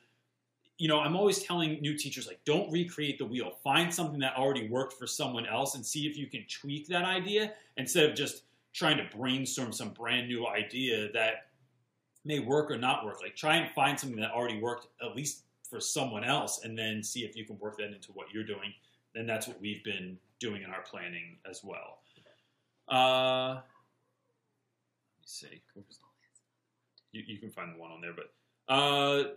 [0.81, 3.53] you know, I'm always telling new teachers like, don't recreate the wheel.
[3.63, 7.05] Find something that already worked for someone else and see if you can tweak that
[7.05, 11.49] idea instead of just trying to brainstorm some brand new idea that
[12.25, 13.21] may work or not work.
[13.23, 17.03] Like, try and find something that already worked at least for someone else, and then
[17.03, 18.73] see if you can work that into what you're doing.
[19.15, 21.99] And that's what we've been doing in our planning as well.
[22.89, 23.63] Uh, let
[25.19, 25.63] me see.
[27.13, 28.33] You, you can find the one on there, but
[28.75, 29.35] uh,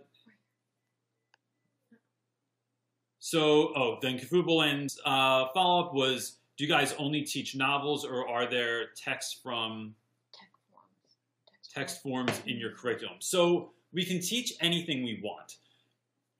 [3.24, 8.28] So, oh, then Kafubaland's uh, follow up was Do you guys only teach novels or
[8.28, 9.94] are there texts from
[10.30, 11.72] Tech forms.
[11.74, 13.16] text forms in your curriculum?
[13.20, 15.56] So, we can teach anything we want.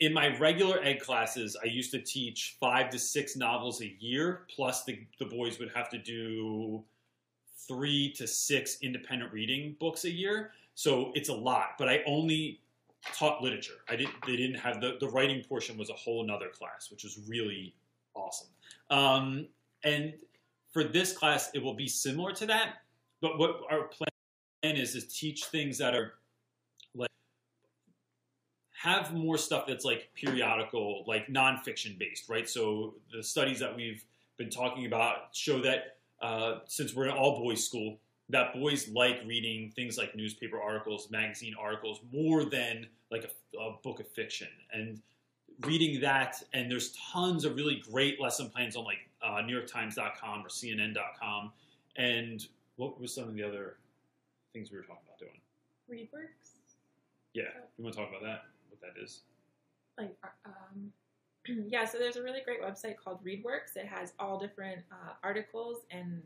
[0.01, 4.43] In my regular ed classes, I used to teach five to six novels a year,
[4.55, 6.85] plus the, the boys would have to do
[7.67, 10.51] three to six independent reading books a year.
[10.75, 12.61] So, it's a lot, but I only
[13.13, 13.75] taught literature.
[13.89, 14.15] I didn't.
[14.27, 17.75] They didn't have the the writing portion was a whole another class, which was really
[18.15, 18.49] awesome.
[18.91, 19.49] Um,
[19.85, 20.15] and
[20.73, 22.77] for this class, it will be similar to that.
[23.21, 26.15] But what our plan is is teach things that are
[26.95, 27.11] like
[28.73, 32.49] have more stuff that's like periodical, like nonfiction based, right?
[32.49, 34.05] So the studies that we've
[34.37, 37.99] been talking about show that uh, since we're an all boys school,
[38.31, 43.77] that boys like reading things like newspaper articles, magazine articles more than like a, a,
[43.83, 44.49] book of fiction.
[44.73, 45.01] And
[45.61, 50.49] reading that, and there's tons of really great lesson plans on like uh, NewYorkTimes.com or
[50.49, 51.53] CNN.com.
[51.97, 53.77] And what was some of the other
[54.53, 55.41] things we were talking about doing?
[55.91, 56.53] ReadWorks.
[57.35, 57.43] Yeah,
[57.77, 58.45] you want to talk about that?
[58.71, 59.21] What that is?
[59.99, 60.93] Like, um,
[61.69, 61.85] yeah.
[61.85, 63.77] So there's a really great website called ReadWorks.
[63.77, 66.23] It has all different uh, articles and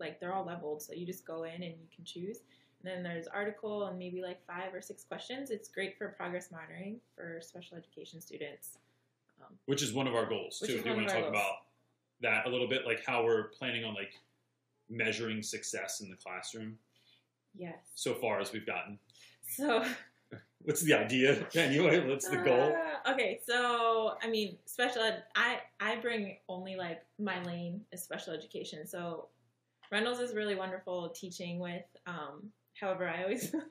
[0.00, 2.38] like they're all leveled, so you just go in and you can choose.
[2.82, 5.50] And then there's article and maybe like five or six questions.
[5.50, 8.78] It's great for progress monitoring for special education students.
[9.40, 10.82] Um, Which is one of our goals too.
[10.82, 11.30] Do you want to talk goals.
[11.30, 11.52] about
[12.20, 14.12] that a little bit, like how we're planning on like
[14.90, 16.76] measuring success in the classroom
[17.56, 17.76] yes.
[17.94, 18.98] so far as we've gotten?
[19.48, 19.84] So
[20.64, 22.06] What's the idea anyway?
[22.08, 22.74] What's the goal?
[22.74, 25.24] Uh, okay, so I mean, special ed.
[25.36, 28.86] I I bring only like my lane is special education.
[28.86, 29.28] So
[29.92, 31.84] Reynolds is really wonderful teaching with.
[32.06, 33.54] Um, however, I always.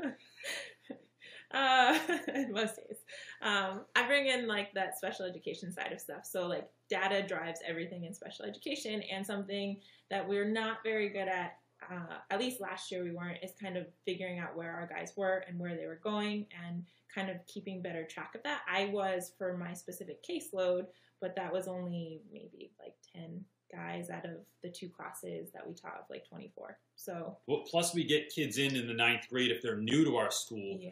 [1.54, 1.97] Uh,
[2.49, 2.97] most days,
[3.43, 6.26] um, I bring in like that special education side of stuff.
[6.26, 9.78] So like data drives everything in special education, and something
[10.10, 11.58] that we're not very good at.
[11.91, 13.38] Uh, at least last year we weren't.
[13.43, 16.84] Is kind of figuring out where our guys were and where they were going, and
[17.13, 18.62] kind of keeping better track of that.
[18.67, 20.88] I was for my specific caseload,
[21.21, 25.73] but that was only maybe like 10 guys out of the two classes that we
[25.73, 26.77] taught of like 24.
[26.95, 30.17] So, Well, plus we get kids in in the ninth grade if they're new to
[30.17, 30.77] our school.
[30.79, 30.91] yeah.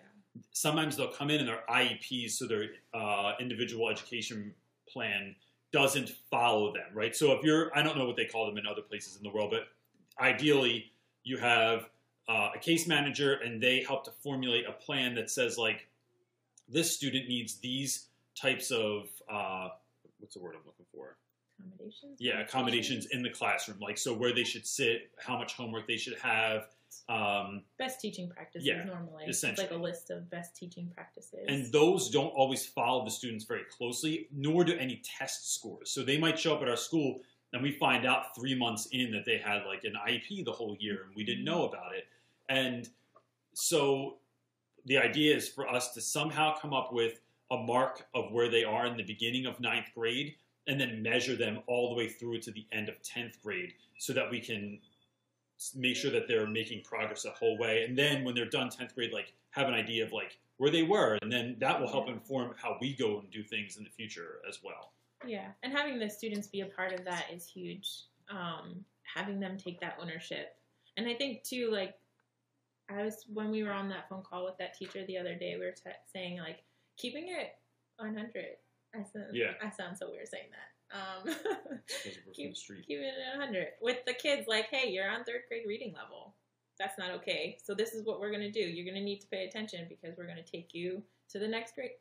[0.52, 4.54] Sometimes they'll come in and their IEPs, so their uh, individual education
[4.88, 5.36] plan
[5.74, 7.16] doesn't follow them, right?
[7.16, 9.30] So if you're, I don't know what they call them in other places in the
[9.30, 9.68] world, but
[10.24, 10.92] ideally
[11.24, 11.90] you have
[12.30, 15.88] uh, a case manager and they help to formulate a plan that says like
[16.70, 19.70] this student needs these types of uh,
[20.20, 21.18] what's the word I'm looking for?
[21.62, 22.18] Accommodations?
[22.20, 25.98] Yeah, accommodations in the classroom, like so where they should sit, how much homework they
[25.98, 26.68] should have,
[27.10, 29.26] um, Best teaching practices Yeah, normally.
[29.28, 31.46] It's like a list of best teaching practices.
[31.48, 35.92] and those don't always follow the students very closely, nor do any test scores.
[35.92, 37.22] So they might show up at our school
[37.54, 40.78] and we find out three months in that they had like an IEP the whole
[40.80, 42.08] year and we didn't know about it.
[42.50, 42.88] And
[43.54, 44.18] so
[44.86, 47.20] the idea is for us to somehow come up with
[47.52, 50.36] a mark of where they are in the beginning of ninth grade
[50.68, 54.14] and then measure them all the way through to the end of 10th grade so
[54.14, 54.80] that we can
[55.76, 58.96] make sure that they're making progress the whole way, and then when they're done tenth
[58.96, 62.08] grade, like have an idea of like where they were, and then that will help
[62.10, 64.94] inform how we go and do things in the future as well.
[65.26, 67.88] Yeah, and having the students be a part of that is huge.
[68.30, 70.56] Um, having them take that ownership,
[70.98, 71.96] and I think too, like
[72.90, 75.56] I was when we were on that phone call with that teacher the other day,
[75.60, 76.64] we were t- saying like
[76.98, 77.52] keeping it
[77.98, 78.46] 100.
[78.94, 79.54] I sound, Yeah.
[79.64, 80.68] I sound so weird saying that.
[80.94, 81.36] Um,
[82.34, 84.48] Keep- keeping it at 100 with the kids.
[84.48, 86.34] Like, hey, you're on third grade reading level.
[86.78, 87.58] That's not okay.
[87.64, 88.60] So this is what we're gonna do.
[88.60, 91.92] You're gonna need to pay attention because we're gonna take you to the next grade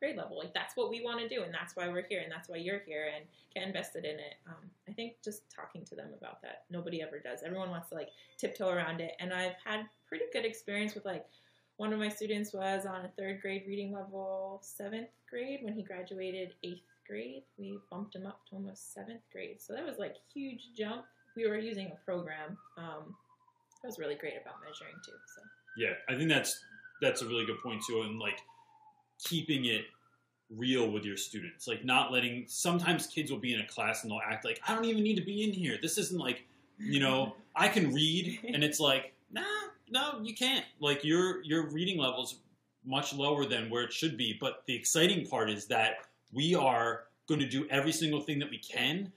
[0.00, 0.36] grade level.
[0.38, 2.56] Like that's what we want to do, and that's why we're here, and that's why
[2.56, 4.34] you're here, and get invested in it.
[4.46, 7.42] Um, I think just talking to them about that, nobody ever does.
[7.44, 11.24] Everyone wants to like tiptoe around it, and I've had pretty good experience with like
[11.76, 15.82] one of my students was on a third grade reading level, seventh grade when he
[15.82, 17.42] graduated eighth grade.
[17.58, 21.04] We bumped him up to almost seventh grade, so that was like huge jump.
[21.36, 22.56] We were using a program.
[22.78, 23.16] Um,
[23.82, 25.12] that was really great about measuring too.
[25.34, 25.42] So
[25.76, 26.60] Yeah, I think that's
[27.02, 28.38] that's a really good point too, and like
[29.18, 29.84] keeping it
[30.50, 32.44] real with your students, like not letting.
[32.46, 35.16] Sometimes kids will be in a class and they'll act like I don't even need
[35.16, 35.76] to be in here.
[35.80, 36.44] This isn't like
[36.78, 39.13] you know I can read, and it's like
[39.88, 40.64] no, you can't.
[40.80, 42.36] Like your your reading levels
[42.84, 44.36] much lower than where it should be.
[44.38, 48.50] But the exciting part is that we are going to do every single thing that
[48.50, 49.10] we can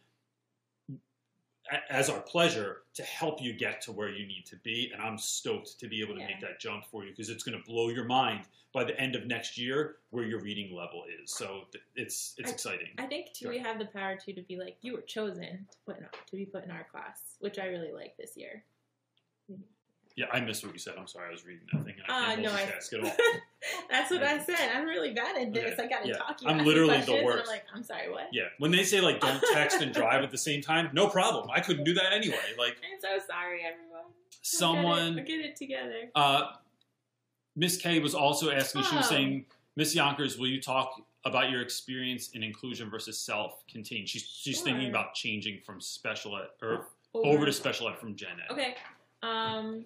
[1.90, 5.18] as our pleasure to help you get to where you need to be and i'm
[5.18, 7.90] stoked to be able to make that jump for you because it's going to blow
[7.90, 11.64] your mind by the end of next year where your reading level is so
[11.96, 14.78] it's it's I- exciting I think too, we have the power too to be like,
[14.82, 17.92] you were chosen to put in, to be put in our class, which I really
[17.92, 18.64] like this year.
[20.18, 22.26] Yeah i missed what you said i'm sorry i was reading that thing and i
[22.36, 23.12] can't no, I- at all
[23.90, 24.70] That's what I said.
[24.74, 25.80] I'm really bad at this.
[25.80, 26.18] I got to Yeah.
[26.18, 26.48] talk you.
[26.48, 27.44] I'm literally the worst.
[27.44, 28.28] I'm like, I'm sorry, what?
[28.32, 31.50] yeah when they say like don't text and drive at the same time no problem
[31.54, 34.02] i couldn't do that anyway like I'm so sorry, everyone.
[34.04, 36.10] I'll get it- someone get it together.
[36.16, 36.52] Uh,
[37.56, 38.84] Miss K was also asking.
[38.84, 39.10] She was Oh.
[39.10, 44.08] saying, Miss Yonkers, will you talk about your experience in inclusion versus self-contained?
[44.08, 48.30] She's she's thinking about changing from special ed or over to special ed from gen
[48.48, 48.52] ed.
[48.54, 48.76] Okay.
[49.24, 49.86] Um.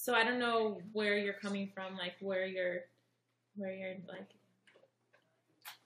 [0.00, 2.82] So I don't know where you're coming from, like where you're,
[3.56, 4.28] where you're like,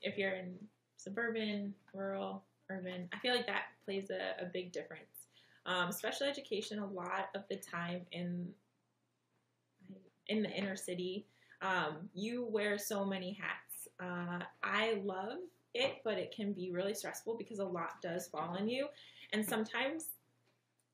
[0.02, 0.54] if you're in
[0.98, 3.08] suburban, rural, urban.
[3.14, 5.28] I feel like that plays a, a big difference.
[5.64, 8.48] Um, special education, a lot of the time in
[10.28, 11.24] in the inner city,
[11.62, 13.88] um, you wear so many hats.
[13.98, 15.38] Uh, I love
[15.72, 18.88] it, but it can be really stressful because a lot does fall on you,
[19.32, 20.08] and sometimes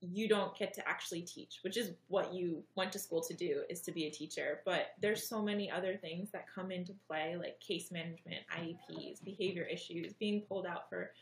[0.01, 3.63] you don't get to actually teach, which is what you went to school to do,
[3.69, 4.61] is to be a teacher.
[4.65, 9.65] But there's so many other things that come into play, like case management, IEPs, behavior
[9.65, 11.13] issues, being pulled out for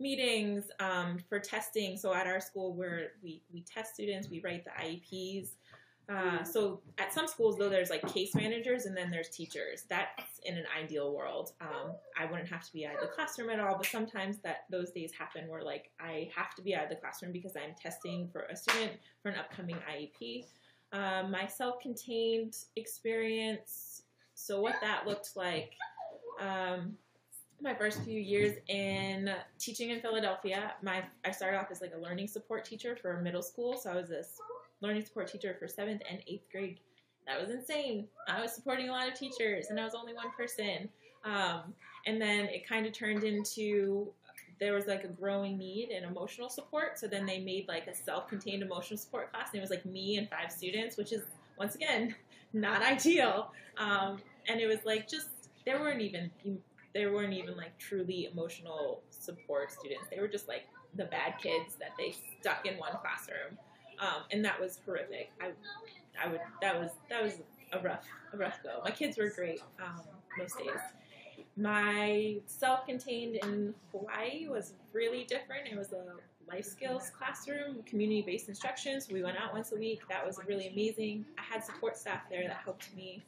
[0.00, 1.96] meetings, um, for testing.
[1.96, 5.50] So at our school, where we we test students, we write the IEPs.
[6.08, 9.84] Uh, so at some schools, though, there's like case managers and then there's teachers.
[9.88, 11.52] That's in an ideal world.
[11.60, 14.64] Um, I wouldn't have to be out of the classroom at all, but sometimes that
[14.70, 17.74] those days happen where like I have to be out of the classroom because I'm
[17.80, 20.44] testing for a student for an upcoming IEP.
[20.92, 24.02] Um, my self-contained experience.
[24.34, 25.72] So what that looked like.
[26.40, 26.96] Um,
[27.62, 31.98] my first few years in teaching in Philadelphia, my I started off as like a
[31.98, 33.78] learning support teacher for a middle school.
[33.78, 34.40] So I was this
[34.82, 36.80] learning support teacher for seventh and eighth grade.
[37.26, 38.08] That was insane.
[38.28, 40.88] I was supporting a lot of teachers, and I was only one person.
[41.24, 41.72] Um,
[42.06, 44.08] and then it kind of turned into
[44.58, 46.98] there was like a growing need in emotional support.
[46.98, 50.18] So then they made like a self-contained emotional support class, and it was like me
[50.18, 51.22] and five students, which is
[51.58, 52.14] once again
[52.52, 53.52] not ideal.
[53.78, 54.18] Um,
[54.48, 55.28] and it was like just
[55.64, 56.30] there weren't even
[56.92, 60.06] there weren't even like truly emotional support students.
[60.10, 60.64] They were just like
[60.94, 63.56] the bad kids that they stuck in one classroom
[64.02, 65.30] um, and that was horrific.
[65.40, 65.52] I,
[66.22, 67.34] I would that was that was
[67.72, 68.80] a rough a rough go.
[68.84, 70.00] My kids were great um,
[70.38, 71.46] most days.
[71.56, 75.68] My self-contained in Hawaii was really different.
[75.70, 76.14] It was a
[76.48, 79.08] life skills classroom, community-based instructions.
[79.10, 80.00] We went out once a week.
[80.08, 81.26] That was really amazing.
[81.38, 83.22] I had support staff there that helped me.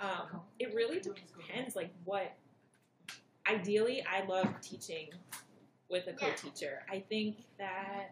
[0.00, 2.32] Um, it really depends, like what.
[3.48, 5.08] Ideally, I love teaching
[5.88, 6.82] with a co-teacher.
[6.90, 8.10] I think that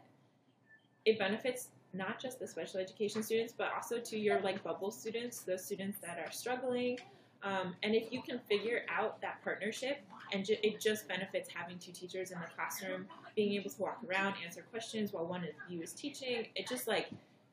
[1.05, 5.41] it benefits not just the special education students, but also to your like bubble students,
[5.41, 6.99] those students that are struggling.
[7.43, 9.99] Um, and if you can figure out that partnership,
[10.33, 14.01] and ju- it just benefits having two teachers in the classroom, being able to walk
[14.09, 16.47] around, answer questions while one of you is teaching.
[16.55, 17.09] It just like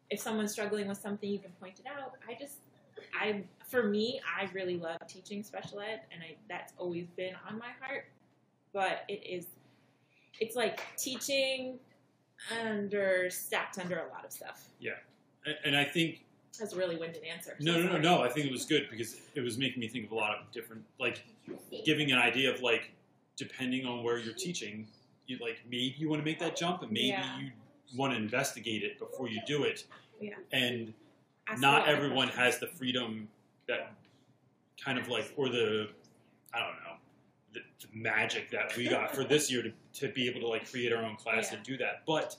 [0.10, 2.14] if someone's struggling with something, you can point it out.
[2.28, 2.58] I just,
[3.20, 7.58] I for me, I really love teaching special ed, and I that's always been on
[7.58, 8.06] my heart.
[8.74, 9.48] But it is,
[10.40, 11.80] it's like teaching
[12.62, 14.68] under stacked under a lot of stuff.
[14.80, 14.92] Yeah.
[15.46, 16.24] And- And I think
[16.60, 17.56] That's a really winded answer.
[17.60, 18.22] no, so no, no, no.
[18.24, 20.52] I think it was good because it was making me think of a lot of
[20.52, 21.24] different, like,
[21.86, 22.92] giving an idea of like,
[23.36, 24.88] depending on where you're teaching,
[25.26, 27.40] you like maybe you want to make that jump, and maybe Yeah.
[27.40, 27.52] you
[27.96, 29.86] want to investigate it before you do it.
[30.22, 30.36] Yeah.
[30.52, 30.94] And
[31.48, 33.28] Ask not everyone has the freedom
[33.68, 33.94] that
[34.80, 35.90] kind of like or the
[36.54, 36.96] I don't know
[37.54, 40.70] the, the magic that we got for this year to, to be able to like
[40.70, 41.58] create our own class Yeah.
[41.58, 42.04] and do that.
[42.06, 42.36] But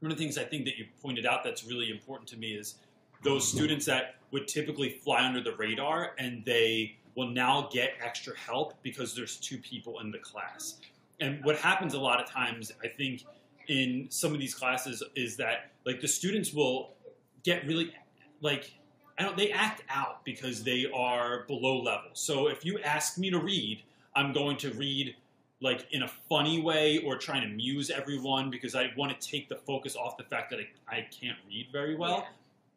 [0.00, 2.52] one of the things I think that you pointed out that's really important to me
[2.52, 2.76] is
[3.22, 8.36] those students that would typically fly under the radar and they will now get extra
[8.38, 10.76] help because there's two people in the class.
[11.20, 13.24] And what happens a lot of times, I think,
[13.66, 16.94] in some of these classes is that like the students will
[17.42, 17.92] get really
[18.40, 18.72] like
[19.18, 22.10] I don't they act out because they are below level.
[22.12, 23.82] So if you ask me to read,
[24.14, 25.16] I'm going to read
[25.60, 29.48] like in a funny way or trying to muse everyone because I want to take
[29.48, 32.28] the focus off the fact that I, I can't read very well.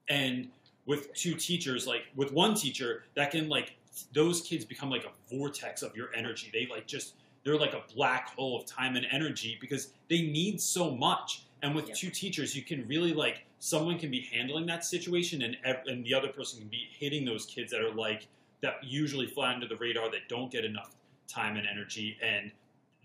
[0.10, 0.50] And
[0.86, 3.76] with two teachers, like with one teacher, that can like
[4.14, 6.50] those kids become like a vortex of your energy.
[6.52, 7.14] They like just
[7.44, 11.44] they're like a black hole of time and energy because they need so much.
[11.64, 11.98] And with Yep.
[11.98, 15.58] two teachers, you can really like someone can be handling that situation, and
[15.88, 18.28] and the other person can be hitting those kids that are like
[18.62, 20.96] that usually fly under the radar that don't get enough
[21.28, 22.18] time and energy.
[22.22, 22.52] And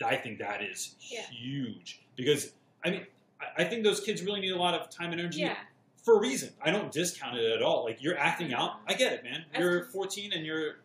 [0.05, 1.23] I think that is Yeah.
[1.31, 2.53] huge because
[2.85, 3.07] I mean
[3.59, 5.57] I, think those kids really need a lot of time and energy Yeah.
[6.03, 6.53] for a reason.
[6.63, 7.85] I don't discount it at all.
[7.85, 8.81] Like you're acting out.
[8.87, 9.45] I get it, man.
[9.59, 10.77] You're 14 and you're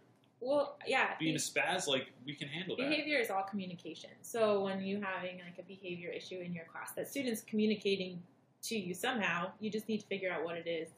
[0.42, 1.16] Well, yeah.
[1.20, 1.88] being a spaz.
[1.88, 2.90] Like we can handle that.
[2.90, 4.10] behavior is all communication.
[4.22, 8.22] So when you having like a behavior issue in your class, that student's communicating
[8.64, 10.90] to you somehow, you just need to figure out what it is.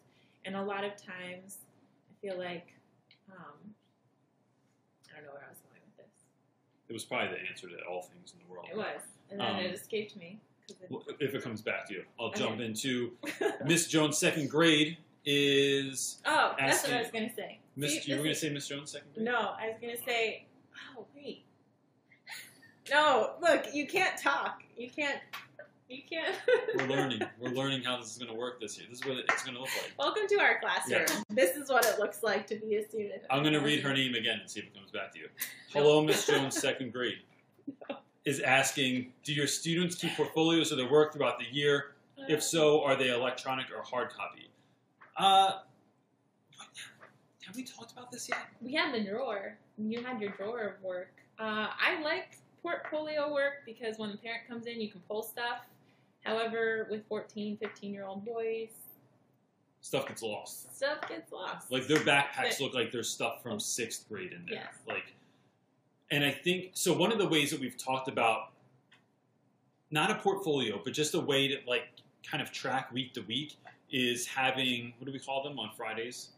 [0.46, 1.60] And a lot of times,
[2.12, 2.74] I feel like
[3.32, 3.74] um,
[5.12, 6.26] I don't know where I was going with this.
[6.94, 8.68] It was probably the answer to all things in the world.
[8.70, 10.40] It was, and then Um, it escaped me.
[10.70, 12.38] it- If it comes back to you, I'll Okay.
[12.42, 13.18] jump into
[13.66, 17.58] Miss Jones' second grade is oh, that's what I was gonna say.
[17.76, 18.04] Miss.
[18.04, 19.26] See, You were going to say Miss Jones' second grade?
[19.26, 20.46] No, I was gonna say.
[20.96, 21.46] Oh wait.
[22.92, 24.62] No, look, you can't talk.
[24.78, 25.20] You can't.
[25.90, 26.36] You can't.
[26.76, 27.22] We're learning.
[27.40, 28.88] We're learning how this is going to work this year.
[28.90, 29.92] This is what it's going to look like.
[29.98, 31.24] Welcome to our classroom.
[31.30, 33.22] This is what it looks like to be a student.
[33.30, 35.28] I'm going to read her name again and see if it comes back to you.
[35.74, 37.20] Hello, Miss Jones, second grade.
[38.26, 41.96] Is asking, do your students keep portfolios of their work throughout the year?
[42.30, 44.50] If so, are they electronic or hard copy?
[45.18, 45.60] Uh,
[47.46, 48.40] have we talked about this yet?
[48.62, 49.58] we had the drawer.
[49.78, 51.12] You had your drawer of work.
[51.38, 55.66] Uh, I like portfolio work because when the parent comes in, you can pull stuff.
[56.24, 58.70] However, with 14, 15 year old boys,
[59.82, 60.74] Stuff gets lost.
[60.78, 61.70] stuff gets lost.
[61.70, 64.56] Like their backpacks look like there's stuff from sixth grade in there.
[64.64, 64.74] Yes.
[64.88, 65.14] Like,
[66.10, 66.94] and I think so.
[66.94, 68.52] One of the ways that we've talked about,
[69.92, 71.84] not a portfolio, but just a way to like
[72.26, 73.58] kind of track week to week,
[73.92, 76.30] is having what do we call them on Fridays?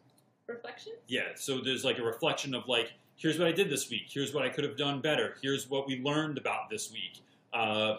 [0.48, 0.96] reflections.
[1.08, 4.04] Yeah, so there's like a reflection of like, here's what I did this week.
[4.08, 5.38] Here's what I could have done better.
[5.42, 7.22] Here's what we learned about this week.
[7.54, 7.98] Uh,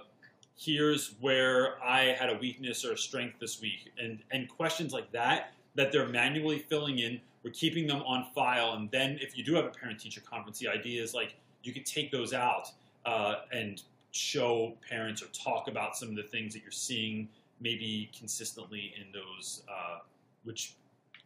[0.57, 5.13] here's where I had a weakness or a strength this week, and and questions like
[5.13, 7.21] that that they're manually filling in.
[7.45, 10.69] We're keeping them on file, and then if you do have a parent-teacher conference, the
[10.69, 12.73] idea is like you could take those out
[13.05, 17.29] uh, and show parents or talk about some of the things that you're seeing
[17.61, 19.99] maybe consistently in those, uh,
[20.45, 20.75] which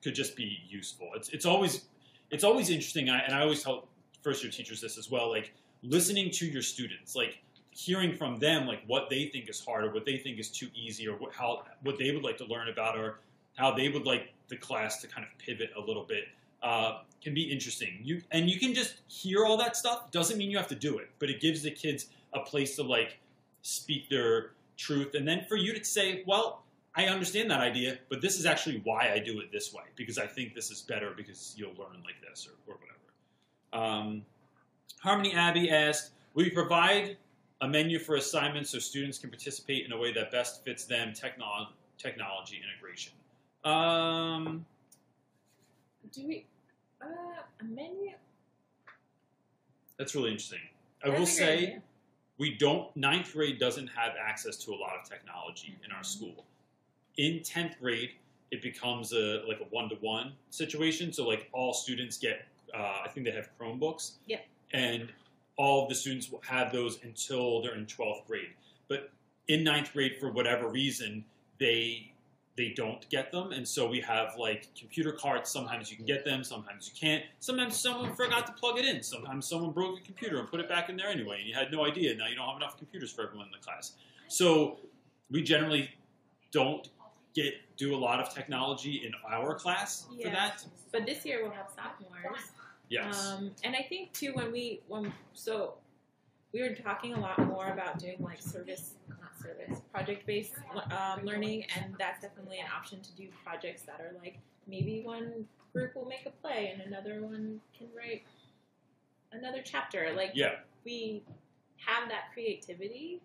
[0.03, 1.11] could just be useful.
[1.15, 1.87] It's it's always
[2.31, 3.89] it's always interesting, and I, and I always tell
[4.23, 5.31] first year teachers this as well.
[5.31, 5.53] Like
[5.83, 7.41] listening to your students, like
[7.71, 10.69] hearing from them, like what they think is hard or what they think is too
[10.75, 13.21] easy, or what, how what they would like to learn about, or
[13.57, 16.25] how they would like the class to kind of pivot a little bit.
[16.63, 18.01] Uh, can be interesting.
[18.03, 20.11] You and you can just hear all that stuff.
[20.11, 22.83] Doesn't mean you have to do it, but it gives the kids a place to
[22.83, 23.19] like
[23.63, 26.63] speak their truth, and then for you to say, well.
[26.93, 30.19] I understand that idea, but this is actually why I do it this way because
[30.19, 33.87] I think this is better because you'll learn like this or, or whatever.
[33.87, 34.23] Um,
[35.01, 37.17] Harmony Abbey asked, "Will you provide
[37.61, 41.13] a menu for assignments so students can participate in a way that best fits them?
[41.13, 43.13] Technol- technology integration."
[43.65, 44.65] Um,
[46.13, 46.47] Do we?
[47.03, 47.07] Uh,
[47.61, 48.13] a menu.
[49.97, 50.61] that's really interesting.
[51.05, 51.83] I That's will say idea.
[52.39, 52.95] we don't.
[52.97, 56.07] Ninth grade doesn't have access to a lot of technology in our Mhm.
[56.07, 56.47] school.
[57.17, 58.13] In tenth grade,
[58.51, 61.13] it becomes a like a one to one situation.
[61.13, 64.17] So like all students get, uh, I think they have Chromebooks.
[64.27, 64.47] Yep.
[64.73, 65.13] And
[65.61, 68.49] all of the students will have those until they're in twelfth grade.
[68.89, 69.11] But
[69.47, 71.23] in ninth grade, for whatever reason,
[71.59, 72.13] they
[72.57, 75.53] they don't get them, and so we have like computer carts.
[75.53, 77.25] Sometimes you can get them, sometimes you can't.
[77.41, 79.03] Sometimes someone forgot to plug it in.
[79.03, 81.71] Sometimes someone broke a computer and put it back in there anyway, and you had
[81.71, 82.17] no idea.
[82.17, 83.93] Now you don't have enough computers for everyone in the class.
[84.29, 84.79] So
[85.31, 85.91] we generally
[86.53, 86.89] don't
[87.35, 90.65] get do a lot of technology in our class for that.
[90.91, 92.51] But this year we'll have sophomores.
[92.91, 93.29] Yes.
[93.29, 95.75] Um, and I think too when we when so
[96.53, 101.25] we were talking a lot more about doing like service not service project based um,
[101.25, 105.95] learning, and that's definitely an option to do projects that are like maybe one group
[105.95, 108.25] will make a play and another one can write
[109.33, 110.13] another chapter.
[110.15, 110.57] Like yeah.
[110.85, 111.23] we
[111.77, 113.23] have that creativity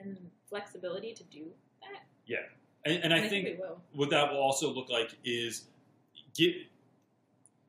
[0.00, 0.16] and
[0.48, 1.44] flexibility to do
[1.82, 2.04] that.
[2.24, 2.38] Yeah
[2.86, 3.80] and, and I think we will.
[3.92, 5.64] what that will also look like is
[6.34, 6.54] get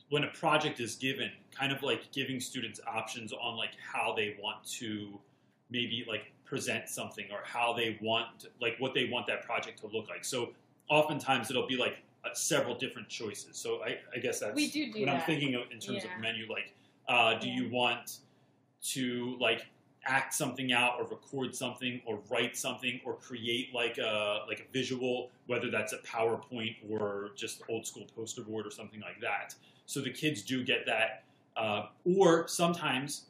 [0.10, 4.38] when a project is given, kind of like giving students options on like how they
[4.41, 5.20] want to
[5.70, 9.88] maybe like present something or how they want like what they want that project to
[9.88, 10.24] look like.
[10.24, 10.53] So
[10.89, 13.58] oftentimes it'll be like uh, several different choices.
[13.58, 16.16] So I, I guess that's We do do what I'm thinking of in terms Yeah.
[16.16, 16.49] of menu.
[16.49, 16.74] Like,
[17.10, 17.55] uh, do Yeah.
[17.55, 18.20] you want
[18.84, 19.66] to like
[20.05, 24.72] act something out or record something or write something or create like a like a
[24.72, 29.53] visual whether that's a powerpoint or just old school poster board or something like that
[29.88, 31.24] so the kids do get that
[31.58, 33.24] uh, or sometimes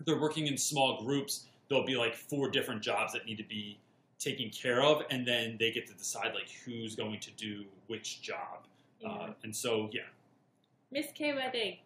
[0.00, 3.44] if they're working in small groups there'll be like four different jobs that need to
[3.44, 3.78] be
[4.18, 8.20] taken care of and then they get to decide like who's going to do which
[8.22, 8.66] job
[9.00, 9.08] Yeah.
[9.10, 10.02] uh, and so yeah
[10.90, 11.78] Miss K Wedding,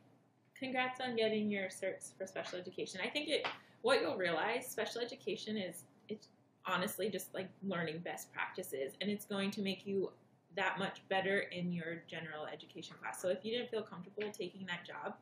[0.58, 3.00] congrats on getting your certs for special education.
[3.02, 3.46] I think it
[3.80, 6.28] what you'll realize special education is it's
[6.66, 10.10] honestly just like learning best practices and it's going to make you
[10.58, 13.22] that much better in your general education class.
[13.22, 15.14] So if you didn't feel comfortable taking that job,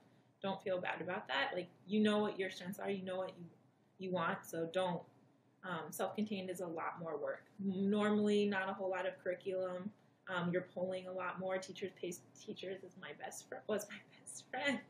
[0.43, 1.51] don't feel bad about that.
[1.55, 3.45] Like you know what your strengths are, you know what you
[3.99, 5.03] you want, so don't
[5.63, 7.45] um, self-contained is a lot more work.
[7.63, 9.91] Normally, not a whole lot of curriculum.
[10.35, 11.59] Um, you're polling a lot more.
[11.59, 14.81] Teachers pay teachers is my best friend was my best friend.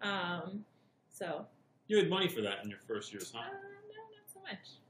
[0.00, 0.64] Um,
[1.10, 1.46] so
[1.88, 4.83] you had money for that in your first years uh, huh no, not so much.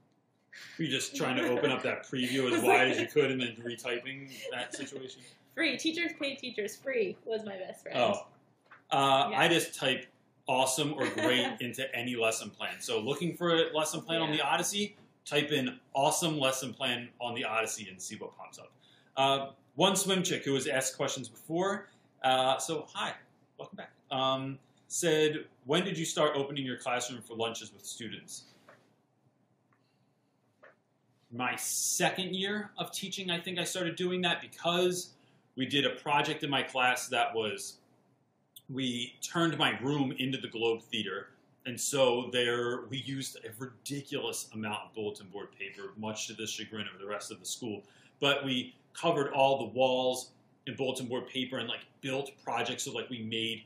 [0.77, 3.41] Were you just trying to open up that preview as wide as you could and
[3.41, 5.21] then retyping that situation?
[5.53, 6.75] Free teachers pay teachers.
[6.75, 7.97] Free was my best friend.
[7.97, 8.27] Oh,
[8.91, 9.39] uh, Yeah.
[9.39, 10.05] I just type
[10.47, 12.75] awesome or great into any lesson plan.
[12.79, 14.95] So looking for a lesson plan on the Odyssey,
[15.25, 18.71] type in awesome lesson plan on the Odyssey and see what pops up.
[19.17, 21.87] Uh, one swim chick who has asked questions before.
[22.23, 23.13] Uh, so hi,
[23.57, 23.91] welcome back.
[24.11, 28.43] Um, said, when did you start opening your classroom for lunches with students?
[31.35, 35.09] My second year of teaching, I think I started doing that because
[35.55, 37.77] we did a project in my class that was
[38.69, 41.27] we turned my room into the Globe Theater.
[41.65, 46.47] And so there we used a ridiculous amount of bulletin board paper, much to the
[46.47, 47.83] chagrin of the rest of the school.
[48.19, 50.31] But we covered all the walls
[50.67, 52.83] in bulletin board paper and like built projects.
[52.83, 53.63] So like we made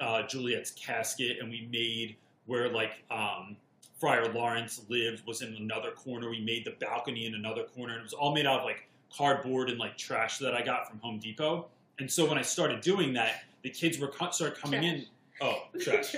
[0.00, 3.56] uh, Juliet's casket and we made where like um,
[4.04, 6.28] Friar Lawrence lived was in another corner.
[6.28, 8.86] We made the balcony in another corner, and it was all made out of like
[9.10, 11.68] cardboard and like trash that I got from Home Depot.
[11.98, 15.06] And so when I started doing that, the kids were co- started coming in.
[15.40, 16.16] Oh, trash!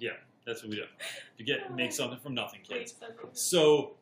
[0.00, 0.14] Yeah,
[0.44, 0.86] that's what we do.
[1.38, 2.96] You get make something from nothing, kids.
[3.32, 3.92] So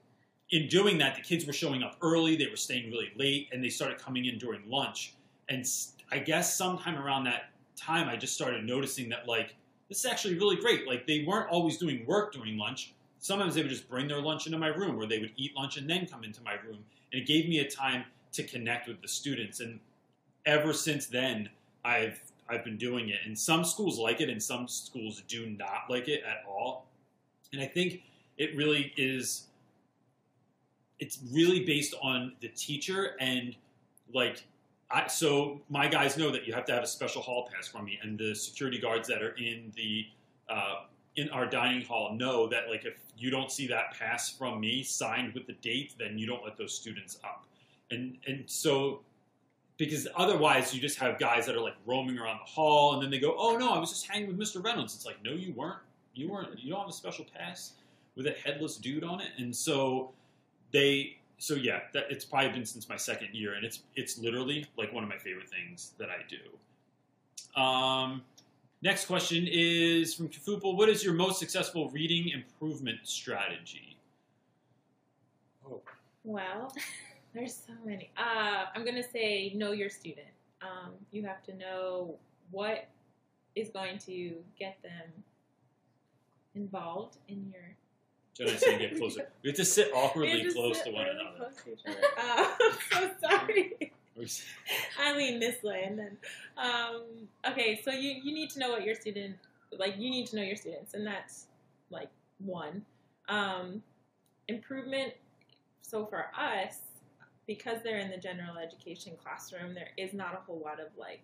[0.50, 2.34] in doing that, the kids were showing up early.
[2.34, 5.12] They were staying really late, and they started coming in during lunch.
[5.50, 5.66] And
[6.10, 9.54] I guess sometime around that time, I just started noticing that like
[9.90, 10.86] this is actually really great.
[10.86, 12.94] Like they weren't always doing work during lunch.
[13.18, 15.76] Sometimes they would just bring their lunch into my room, or they would eat lunch
[15.76, 16.78] and then come into my room.
[17.12, 19.60] And it gave me a time to connect with the students.
[19.60, 19.80] And
[20.46, 21.48] ever since then,
[21.84, 23.18] I've I've been doing it.
[23.26, 26.86] And some schools like it, and some schools do not like it at all.
[27.52, 28.02] And I think
[28.36, 29.44] it really is.
[30.98, 33.54] It's really based on the teacher and
[34.12, 34.42] like
[34.90, 37.84] I, so my guys know that you have to have a special hall pass from
[37.84, 40.06] me, and the security guards that are in the
[40.48, 40.84] uh,
[41.16, 44.82] in our dining hall know that like if you don't see that pass from me
[44.82, 47.44] signed with the date, then you don't let those students up,
[47.90, 49.00] and and so
[49.76, 53.10] because otherwise you just have guys that are like roaming around the hall, and then
[53.10, 54.62] they go, oh no, I was just hanging with Mr.
[54.62, 54.94] Reynolds.
[54.94, 55.80] It's like no, you weren't.
[56.14, 56.58] You weren't.
[56.58, 57.72] You don't have a special pass
[58.16, 60.12] with a headless dude on it, and so
[60.72, 64.66] they so yeah, that it's probably been since my second year, and it's it's literally
[64.76, 67.60] like one of my favorite things that I do.
[67.60, 68.22] Um,
[68.82, 70.76] next question is from Kafupal.
[70.76, 73.96] What is your most successful reading improvement strategy?
[75.66, 75.80] Oh.
[76.24, 76.72] Well,
[77.34, 78.10] there's so many.
[78.16, 80.28] Uh, I'm gonna say know your student.
[80.60, 82.16] Um, you have to know
[82.50, 82.88] what
[83.54, 85.10] is going to get them
[86.54, 87.62] involved in your.
[88.36, 89.28] Should I say get closer?
[89.42, 91.38] We have to sit awkwardly have to close sit to one really another.
[91.38, 92.06] close to each other.
[92.18, 93.92] Uh, I'm so sorry.
[95.00, 96.16] I lean this way, and then
[96.56, 97.02] um,
[97.48, 97.80] okay.
[97.84, 99.36] So you you need to know what your student
[99.78, 99.96] like.
[99.98, 101.46] You need to know your students, and that's
[101.90, 102.08] like
[102.38, 102.84] one
[103.28, 103.82] um,
[104.48, 105.12] improvement.
[105.82, 106.80] So for us,
[107.46, 111.22] because they're in the general education classroom, there is not a whole lot of like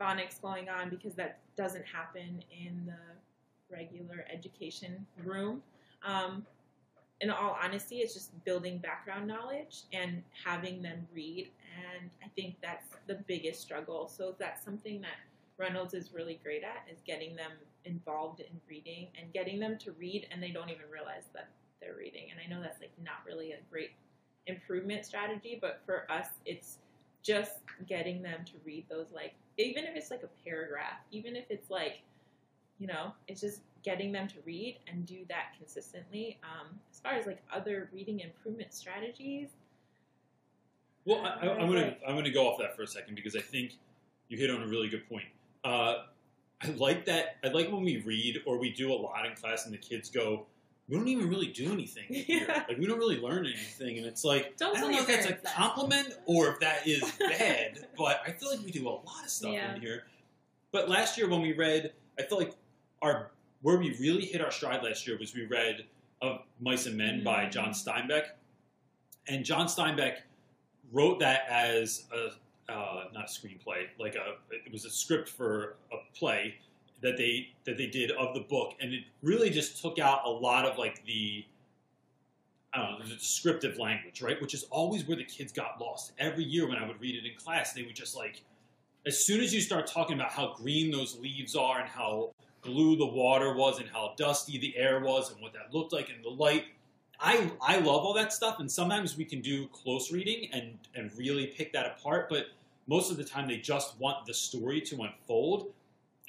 [0.00, 5.62] phonics going on because that doesn't happen in the regular education room.
[6.04, 6.44] Um,
[7.20, 11.48] in all honesty, it's just building background knowledge and having them read.
[11.76, 14.08] And I think that's the biggest struggle.
[14.08, 15.16] So that's something that
[15.58, 17.52] Reynolds is really great at is getting them
[17.84, 21.48] involved in reading and getting them to read and they don't even realize that
[21.80, 22.26] they're reading.
[22.30, 23.92] And I know that's like not really a great
[24.46, 26.78] improvement strategy, but for us it's
[27.22, 31.46] just getting them to read those like even if it's like a paragraph, even if
[31.48, 32.02] it's like
[32.78, 36.38] you know, it's just getting them to read and do that consistently.
[36.42, 39.48] Um, as far as like other reading improvement strategies,
[41.04, 43.40] Well, I, I, I'm gonna I'm gonna go off that for a second because I
[43.40, 43.72] think
[44.28, 45.26] you hit on a really good point.
[45.64, 46.04] Uh,
[46.62, 47.36] I like that.
[47.44, 50.10] I like when we read or we do a lot in class and the kids
[50.10, 50.46] go,
[50.88, 52.46] "We don't even really do anything here.
[52.48, 52.64] Yeah.
[52.68, 55.26] Like we don't really learn anything." And it's like Don't I don't know if that's
[55.26, 55.54] a that.
[55.54, 59.30] compliment or if that is bad, but I feel like we do a lot of
[59.30, 59.74] stuff Yeah.
[59.74, 60.04] in here.
[60.72, 62.54] But last year when we read, I feel like
[63.02, 63.30] our
[63.62, 65.86] where we really hit our stride last year was we read
[66.22, 67.52] of Mice and Men by Mhm.
[67.52, 68.30] John Steinbeck,
[69.26, 70.22] and John Steinbeck
[70.92, 72.32] wrote that as a
[72.68, 76.58] uh, not a screenplay, like a it was a script for a play
[77.00, 80.28] that they that they did of the book, and it really just took out a
[80.28, 81.44] lot of like the
[82.72, 84.40] I don't know the descriptive language, right?
[84.40, 86.12] Which is always where the kids got lost.
[86.18, 88.42] Every year when I would read it in class, they would just like
[89.06, 92.34] as soon as you start talking about how green those leaves are and how
[92.66, 96.10] blue the water was and how dusty the air was and what that looked like
[96.10, 96.64] and the light.
[97.18, 101.10] I I love all that stuff and sometimes we can do close reading and and
[101.16, 102.46] really pick that apart, but
[102.86, 105.72] most of the time they just want the story to unfold.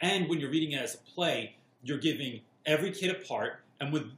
[0.01, 3.91] And when you're reading it as a play, you're giving every kid a part and
[3.91, 4.09] with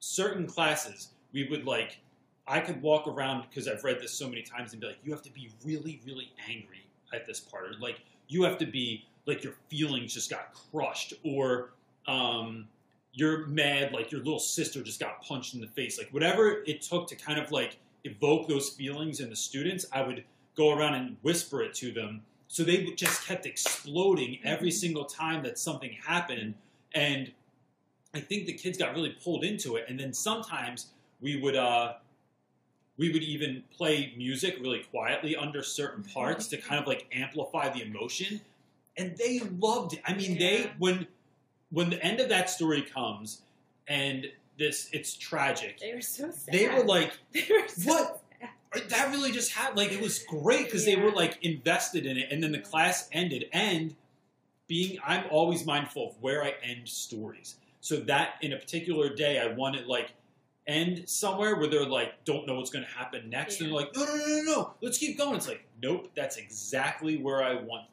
[0.00, 1.98] certain classes, we would like
[2.46, 5.12] I could walk around because I've read this so many times and be like, you
[5.12, 9.04] have to be really, really angry at this part, or like you have to be
[9.30, 11.70] like your feelings just got crushed, or
[12.06, 12.66] um,
[13.12, 16.82] you're mad like your little sister just got punched in the face, like whatever it
[16.82, 19.86] took to kind of like evoke those feelings in the students.
[19.92, 20.24] I would
[20.56, 24.80] go around and whisper it to them, so they just kept exploding every Mhm.
[24.84, 26.54] single time that something happened,
[26.92, 27.32] and
[28.12, 30.88] I think the kids got really pulled into it, and then sometimes
[31.20, 31.56] we would.
[31.56, 31.94] Uh,
[32.96, 37.66] we would even play music really quietly under certain parts to kind of like amplify
[37.70, 38.42] the emotion
[38.96, 40.00] and they loved it.
[40.04, 41.06] I mean they when
[41.70, 43.42] when the end of that story comes
[43.88, 44.26] and
[44.58, 45.78] this it's tragic.
[45.78, 46.54] They were so sad.
[46.54, 48.06] they were like they were so "What?"
[48.40, 48.50] sad.
[48.72, 49.78] Uh, that really just happened.
[49.78, 52.28] Like it was great because they were like invested in it.
[52.30, 53.46] And then the class ended.
[53.52, 53.96] And
[54.68, 57.56] being i'm always mindful of where i end stories.
[57.80, 60.12] So that in a particular day i wanted like
[60.66, 63.60] end somewhere where they're like don't know what's going to happen next.
[63.60, 64.74] And they're like no no no no no.
[64.80, 65.36] Let's keep going.
[65.36, 66.10] It's like nope.
[66.14, 67.86] That's exactly where i want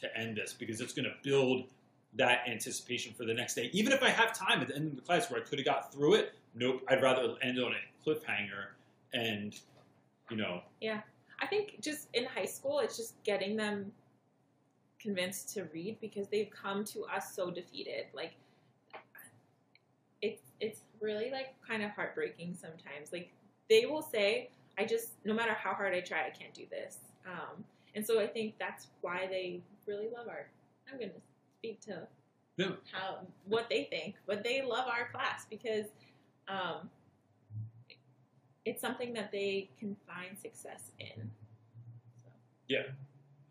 [0.00, 1.64] to end this because it's going to build
[2.14, 4.96] that anticipation for the next day even if i have time at the end of
[4.96, 8.08] the class where i could have got through it nope i'd rather end on a
[8.08, 8.70] cliffhanger
[9.12, 9.60] and
[10.30, 11.00] you know Yeah.
[11.40, 13.92] I think just in high school, it's just getting them
[14.98, 18.06] convinced to read because they've come to us so defeated.
[18.12, 18.32] Like,
[20.22, 23.12] it's it's really like kind of heartbreaking sometimes.
[23.12, 23.32] Like
[23.70, 26.98] they will say, "I just no matter how hard I try, I can't do this."
[27.26, 27.64] Um,
[27.94, 30.48] and so I think that's why they really love art.
[30.90, 31.16] I'm going to
[31.58, 32.06] speak to
[32.56, 32.72] Yeah.
[32.92, 35.86] how what they think, but they love our class because
[36.48, 36.88] um,
[38.64, 41.30] it's something that they can find success in.
[42.22, 42.28] So.
[42.68, 42.82] Yeah,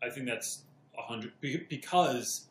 [0.02, 0.64] I think that's
[0.98, 2.46] a hundred because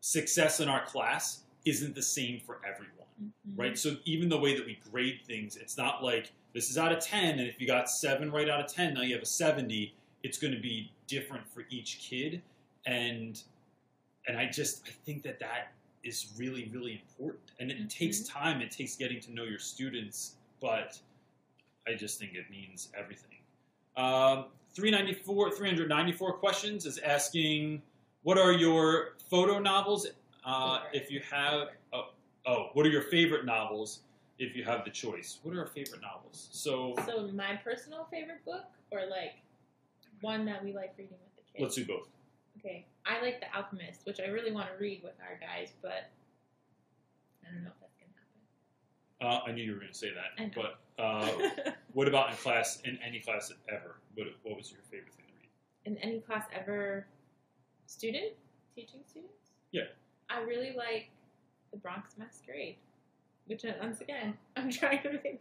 [0.00, 2.90] success in our class isn't the same for everyone,
[3.22, 3.60] Mm-hmm.
[3.60, 3.78] right?
[3.78, 6.98] So even the way that we grade things, it's not like this is out of
[6.98, 9.94] ten, and if you got seven right out of ten, now you have a seventy.
[10.24, 12.42] It's going to be different for each kid,
[12.86, 13.40] and
[14.26, 15.72] and I just I think that that
[16.02, 18.60] is really really important, and it takes time.
[18.60, 20.98] It takes getting to know your students, but
[21.86, 23.38] I just think it means everything.
[23.96, 27.82] Um, 394, 394 questions is asking,
[28.22, 30.06] what are your photo novels?
[30.44, 32.10] Uh, if you have, oh,
[32.46, 34.00] oh, what are your favorite novels
[34.38, 35.38] if you have the choice?
[35.42, 36.48] What are our favorite novels?
[36.50, 39.34] So So my personal favorite book, or like
[40.24, 41.62] one that we like reading with the kids.
[41.62, 42.08] let's do both.
[42.58, 46.10] Okay, I like The Alchemist, which I really want to read with our guys, but
[47.44, 49.46] I don't know if that's gonna happen.
[49.46, 51.28] Uh, I knew you were going to say that, but uh,
[51.92, 53.96] what about in class, in any class ever?
[54.14, 55.96] What, what was your favorite thing to read?
[55.96, 57.06] In any class ever,
[57.86, 58.32] student
[58.74, 59.50] teaching students.
[59.72, 59.82] Yeah.
[60.30, 61.10] I really like
[61.70, 62.76] The Bronx Masquerade,
[63.46, 65.40] which uh, once again I'm trying to think.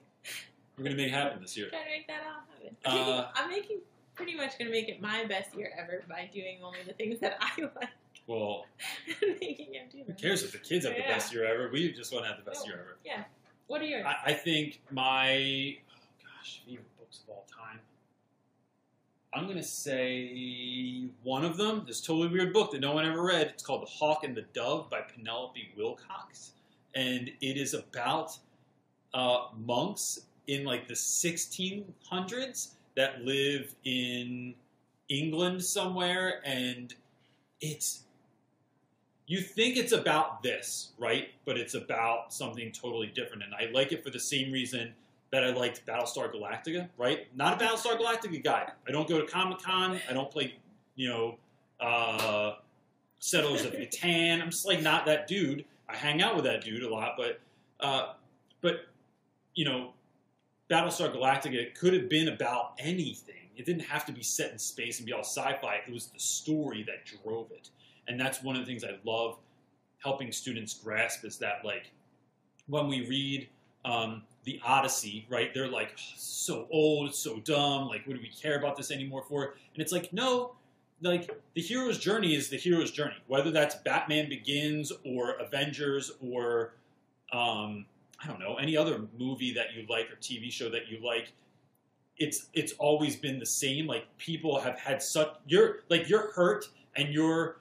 [0.77, 1.67] We're gonna make happen this year.
[1.67, 2.75] I'm Trying to make that all happen.
[2.83, 3.79] Uh, I'm making
[4.15, 7.37] pretty much gonna make it my best year ever by doing only the things that
[7.41, 7.89] I like
[8.27, 8.65] Well,
[9.21, 11.69] making him do who cares if the kids have the best year ever?
[11.71, 12.73] We just want to have the best No.
[12.73, 12.97] year ever.
[13.03, 13.23] Yeah.
[13.67, 14.05] What are yours?
[14.05, 15.99] I, I think my oh
[16.39, 17.79] gosh, favorite books of all time.
[19.33, 21.83] I'm gonna say one of them.
[21.87, 23.47] This totally weird book that no one ever read.
[23.47, 26.51] It's called The Hawk and the Dove by Penelope Wilcox,
[26.93, 28.37] and it is about
[29.15, 34.55] uh, monks in like the 1600s that live in
[35.09, 36.93] England somewhere, and
[37.61, 38.03] it's
[39.25, 41.29] you think it's about this, right?
[41.45, 43.43] But it's about something totally different.
[43.43, 44.93] And I like it for the same reason
[45.31, 47.27] that I liked Battlestar Galactica, right?
[47.35, 48.69] Not a Battlestar Galactica guy.
[48.87, 49.99] I don't go to Comic Con.
[50.09, 50.55] I don't play,
[50.95, 51.37] you know,
[51.79, 52.55] uh,
[53.19, 54.41] Settlers of Catan.
[54.41, 55.65] I'm just like not that dude.
[55.89, 57.39] I hang out with that dude a lot, but,
[57.79, 58.13] uh,
[58.61, 58.85] but,
[59.55, 59.93] you know,
[60.69, 63.35] Battlestar Galactica could have been about anything.
[63.55, 65.81] It didn't have to be set in space and be all sci-fi.
[65.87, 67.69] It was the story that drove it
[68.07, 69.37] and that's one of the things I love
[69.99, 71.91] helping students grasp is that like
[72.67, 73.49] when we read
[73.85, 75.53] um, the Odyssey, right?
[75.53, 77.87] They're like "Oh, so old, it's so dumb.
[77.87, 79.55] Like, what do we care about this anymore for?
[79.73, 80.55] And it's like no,
[81.01, 86.75] like the hero's journey is the hero's journey, whether that's Batman Begins or Avengers or
[87.33, 87.85] um,
[88.23, 91.31] I don't know any other movie that you like or TV show that you like.
[92.17, 93.87] It's it's always been the same.
[93.87, 97.57] Like people have had such you're like you're hurt and your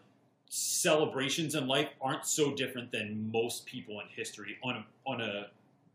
[0.55, 5.47] celebrations in life aren't so different than most people in history on a, on a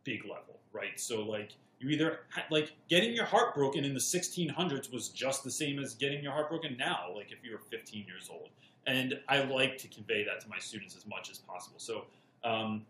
[0.03, 0.99] big level, right?
[0.99, 5.51] So like you either like getting your heart broken in the 1600s was just the
[5.51, 8.49] same as getting your heart broken now, like if you were 15 years old.
[8.87, 11.77] And I like to convey that to my students as much as possible.
[11.77, 12.05] So,
[12.43, 12.83] um,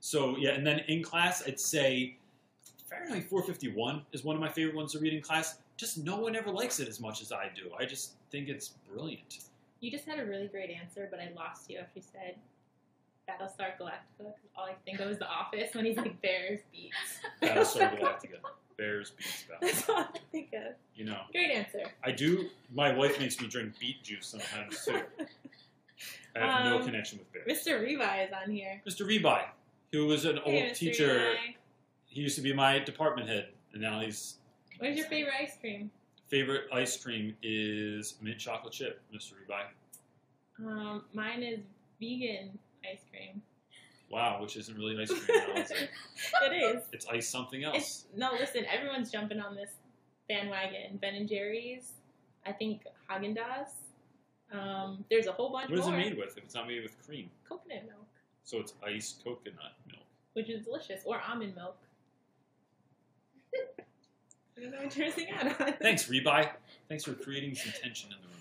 [0.00, 2.16] so yeah, and then in class, I'd say
[2.88, 5.58] Fahrenheit 451 is one of my favorite ones to read in class.
[5.76, 7.70] Just no one ever likes it as much as I do.
[7.78, 9.38] I just think it's brilliant.
[9.80, 12.34] You just had a really great answer, but I lost you after you said
[13.28, 14.32] Battlestar Galactica.
[14.56, 16.96] All I think of is The Office when he's like Bears beets.
[17.42, 18.38] Battlestar Galactica.
[18.76, 19.60] Bears beets Battlestar.
[19.60, 20.74] That's all I think of.
[20.96, 21.82] You know, Great answer.
[22.02, 22.48] I do.
[22.74, 25.00] My wife makes me drink beet juice sometimes too.
[26.34, 27.64] I have no Um, connection with bears.
[27.64, 27.80] Mr.
[27.80, 28.82] Revi is on here.
[28.88, 29.06] Mr.
[29.06, 29.44] Rebi,
[29.92, 30.74] who was an Hey, old Mr.
[30.76, 31.34] teacher,
[32.06, 34.36] he used to be my department head, and now he's
[34.78, 35.90] What's your favorite ice cream?
[36.28, 39.00] favorite ice cream is mint chocolate chip.
[39.14, 39.32] Mr.
[39.48, 39.62] Rebi.
[40.66, 41.60] Um, mine is
[42.00, 43.40] vegan ice cream.
[44.10, 45.38] Wow, which isn't really ice cream.
[46.44, 46.52] It?
[46.52, 46.82] is.
[46.92, 47.76] It's ice something else.
[47.76, 49.70] It's, no, listen, everyone's jumping on this
[50.28, 50.98] bandwagon.
[51.00, 51.92] Ben and Jerry's,
[52.46, 53.72] I think Haagen Dazs.
[54.56, 56.94] Um, there's a whole bunch What is it made with if it's not made with
[57.06, 57.30] cream?
[57.48, 57.97] Coconut milk,
[58.48, 60.00] So it's iced coconut milk.
[60.32, 61.76] which is delicious, or almond milk.
[64.56, 65.74] I don't know what you're missing out on.
[65.82, 66.48] Thanks, Rebi.
[66.88, 68.40] Thanks for creating some tension in the room.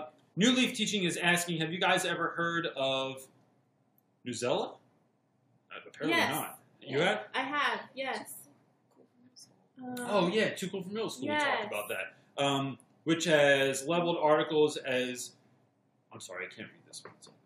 [0.00, 0.04] Uh,
[0.34, 3.24] New Leaf Teaching is asking, have you guys ever heard of
[4.26, 4.70] Newsela?
[5.70, 6.34] Uh, apparently Yes.
[6.34, 6.58] not.
[6.80, 7.20] You have?
[7.32, 8.34] I have, yes.
[9.80, 11.28] Um, Oh yeah, Too Cool for Middle School.
[11.28, 11.44] We Yes.
[11.44, 12.42] talked about that.
[12.42, 15.30] Um, which has leveled articles as
[16.12, 17.14] I'm sorry, I can't read this one.
[17.18, 17.41] It's on this.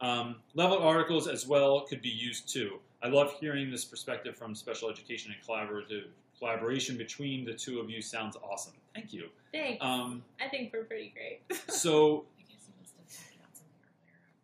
[0.00, 2.78] Um, leveled articles as well could be used too.
[3.02, 6.06] I love hearing this perspective from special education and collaborative
[6.38, 8.00] collaboration between the two of you.
[8.00, 8.74] Sounds awesome.
[8.94, 9.28] Thank you.
[9.52, 9.84] Thanks.
[9.84, 11.40] Um, I think we're pretty great.
[11.70, 13.74] so I guess you must have talked about something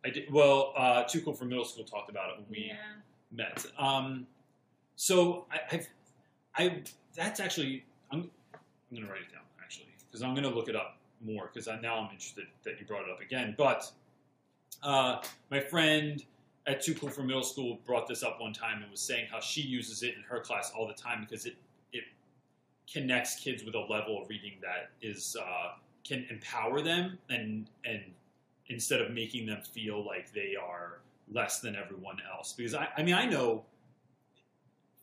[0.03, 0.05] earlier.
[0.05, 0.73] I did well.
[0.75, 2.75] Uh, Too Cool for Middle School talked about it when we yeah.
[3.31, 3.65] met.
[3.77, 4.27] Um,
[4.95, 5.87] so I, I've,
[6.57, 6.81] I
[7.15, 8.59] that's actually I'm, I'm
[8.91, 11.67] going to write it down actually because I'm going to look it up more because
[11.81, 13.55] now I'm interested that you brought it up again.
[13.57, 13.89] But
[14.83, 15.21] uh,
[15.51, 16.23] my friend
[16.67, 19.39] at Too Cool for Middle School brought this up one time and was saying how
[19.39, 21.55] she uses it in her class all the time because it
[21.93, 22.03] it
[22.91, 25.73] connects kids with a level of reading that is uh,
[26.03, 28.01] can empower them and and
[28.67, 30.99] instead of making them feel like they are
[31.31, 32.53] less than everyone else.
[32.53, 33.63] Because I, I mean, I know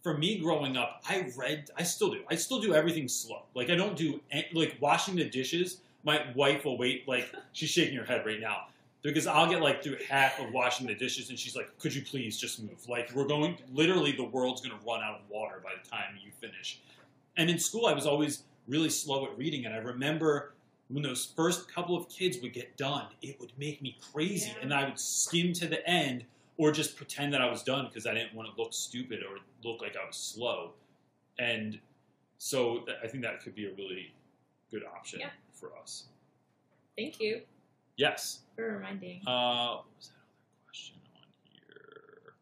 [0.02, 3.42] for me growing up, I read, I still do, I still do everything slow.
[3.54, 5.78] Like I don't do an- like washing the dishes.
[6.04, 8.66] My wife will wait, like she's shaking her head right now
[9.02, 12.02] because I'll get like through half of washing the dishes, and she's like, "Could you
[12.02, 12.88] please just move?
[12.88, 16.16] Like we're going, literally, the world's going to run out of water by the time
[16.24, 16.80] you finish."
[17.36, 20.52] And in school, I was always really slow at reading, and I remember
[20.88, 24.62] when those first couple of kids would get done, it would make me crazy, Yeah.
[24.62, 26.24] and I would skim to the end
[26.58, 29.38] or just pretend that I was done because I didn't want to look stupid or
[29.64, 30.74] look like I was slow.
[31.38, 31.80] And
[32.36, 34.12] so th- I think that could be a really
[34.70, 35.30] good option Yeah.
[35.54, 36.08] for us.
[36.96, 37.40] Thank you
[37.96, 38.40] Yes.
[38.56, 39.20] for reminding.
[39.26, 42.32] Uh, what was that other question on here?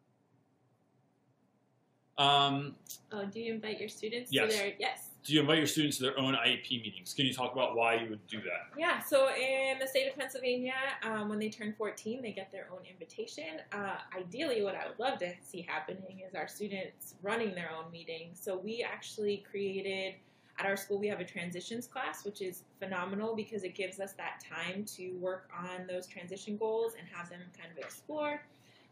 [2.66, 2.76] Um,
[3.12, 4.52] Oh, do you invite your students Yes.
[4.52, 5.06] to their yes?
[5.22, 7.12] do you invite your students to their own IEP meetings?
[7.12, 8.70] Can you talk about why you would do that?
[8.78, 10.72] Yeah, so in the state of Pennsylvania,
[11.02, 13.60] um, when they turn 14, they get their own invitation.
[13.72, 17.90] Uh, ideally, what I would love to see happening is our students running their own
[17.92, 18.30] meeting.
[18.32, 20.14] So we actually created
[20.60, 24.12] at our school, we have a transitions class, which is phenomenal because it gives us
[24.14, 28.42] that time to work on those transition goals and have them kind of explore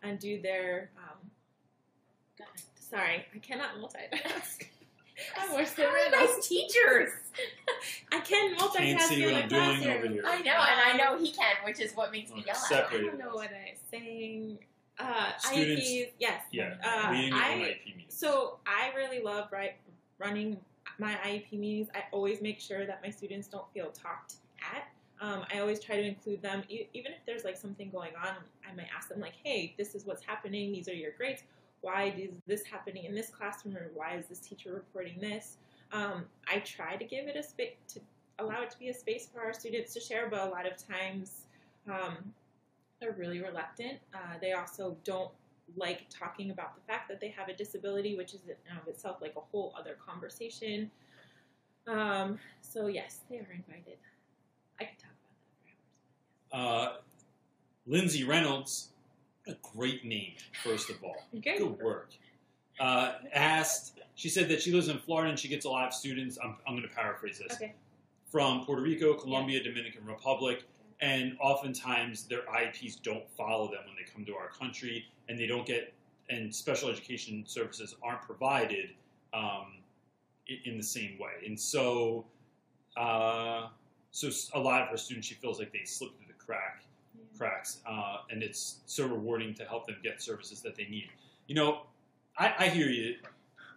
[0.02, 0.90] and do their.
[0.96, 1.30] Um,
[2.78, 4.64] sorry, I cannot multitask.
[5.36, 6.36] I'm worse than We're Reynolds.
[6.36, 7.10] nice teachers.
[8.12, 9.96] I can multitask Can't see what the I'm doing classroom.
[9.96, 10.22] over here.
[10.24, 12.92] I know, and I know he can, which is what makes me Okay, yell at
[12.92, 13.00] him.
[13.00, 14.58] I don't know what I'm saying.
[14.98, 16.42] Uh, Students- IEPs, yes.
[16.52, 18.04] Yeah, Uh, leading their own I- IEP.
[18.08, 19.74] So I really love right,
[20.18, 20.56] running
[20.99, 21.88] my IEP meetings.
[21.94, 24.88] I always make sure that my students don't feel talked at.
[25.20, 28.36] Um, I always try to include them, e- even if there's like something going on.
[28.68, 30.72] I might ask them like, "Hey, this is what's happening.
[30.72, 31.42] These are your grades.
[31.80, 35.57] Why is this happening in this classroom, or why is this teacher reporting this?"
[35.92, 38.01] Um, I try to give it a space to
[38.38, 40.76] allow it to be a space for our students to share, but a lot of
[40.76, 41.46] times
[41.88, 42.32] um,
[43.01, 43.99] they're really reluctant.
[44.14, 45.30] Uh, they also don't
[45.76, 48.88] like talking about the fact that they have a disability, which is in and of
[48.88, 50.90] itself like a whole other conversation.
[51.86, 53.98] Um, so yes, they are invited.
[54.80, 55.12] I could talk
[56.50, 56.96] about that for Uh,
[57.86, 58.90] Lindsay Reynolds,
[59.46, 61.16] a great name, first of all.
[61.38, 61.58] Okay.
[61.58, 62.10] Good work.
[62.80, 65.94] Uh, asked, she said that she lives in Florida and she gets a lot of
[65.94, 66.38] students.
[66.42, 67.74] I'm, I'm going to paraphrase this Okay.
[68.30, 70.64] from Puerto Rico, Colombia, Dominican Republic,
[71.00, 75.47] and oftentimes their IEPs don't follow them when they come to our country, and they
[75.47, 75.95] don't get
[76.31, 78.91] and special education services aren't provided
[79.33, 79.79] um,
[80.64, 81.47] in the same way.
[81.47, 82.24] And so,
[82.97, 83.68] uh,
[84.11, 86.83] so a lot of her students, she feels like they slip through the crack
[87.14, 87.24] Yeah.
[87.39, 91.09] cracks, uh, and it's so rewarding to help them get services that they need.
[91.47, 91.83] You know,
[92.37, 93.16] I, I hear you,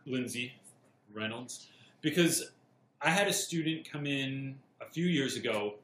[0.05, 0.53] Lindsay
[1.13, 1.67] Reynolds,
[2.01, 2.51] because
[3.01, 5.75] I had a student come in a few years ago,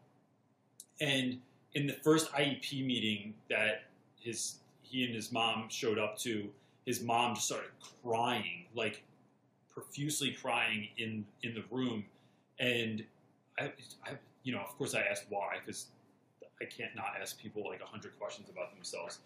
[0.99, 1.39] and
[1.74, 3.84] in the first IEP meeting that
[4.20, 4.55] his
[4.89, 6.49] he and his mom showed up to,
[6.85, 7.69] his mom just started
[8.03, 9.03] crying, like
[9.73, 12.05] profusely crying in in the room,
[12.59, 13.03] and
[13.59, 13.71] I,
[14.05, 14.13] I
[14.43, 15.88] you know, of course, I asked why because
[16.61, 19.19] I can't not ask people like a hundred questions about themselves.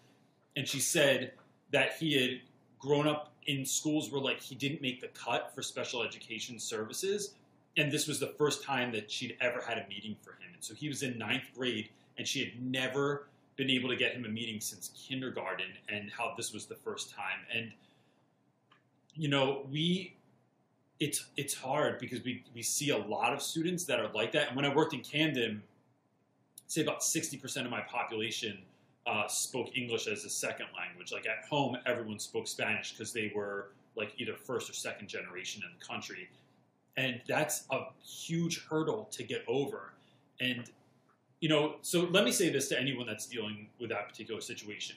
[0.56, 1.32] And she said
[1.70, 2.40] that he had
[2.78, 7.34] grown up in schools where like he didn't make the cut for special education services,
[7.76, 10.50] and this was the first time that she'd ever had a meeting for him.
[10.52, 11.88] And so he was in ninth grade,
[12.18, 16.34] and she had never been able to get him a meeting since kindergarten, and how
[16.36, 17.40] this was the first time.
[17.54, 17.72] And
[19.14, 20.14] you know, we
[21.00, 24.48] it's it's hard because we we see a lot of students that are like that.
[24.48, 25.62] And when I worked in Camden,
[26.66, 28.58] say about sixty percent of my population
[29.06, 31.12] uh, spoke English as a second language.
[31.12, 35.62] Like at home, everyone spoke Spanish because they were like either first or second generation
[35.64, 36.30] in the country,
[36.96, 39.92] and that's a huge hurdle to get over.
[40.40, 40.70] And
[41.42, 44.94] you know, so let me say this to anyone that's dealing with that particular situation: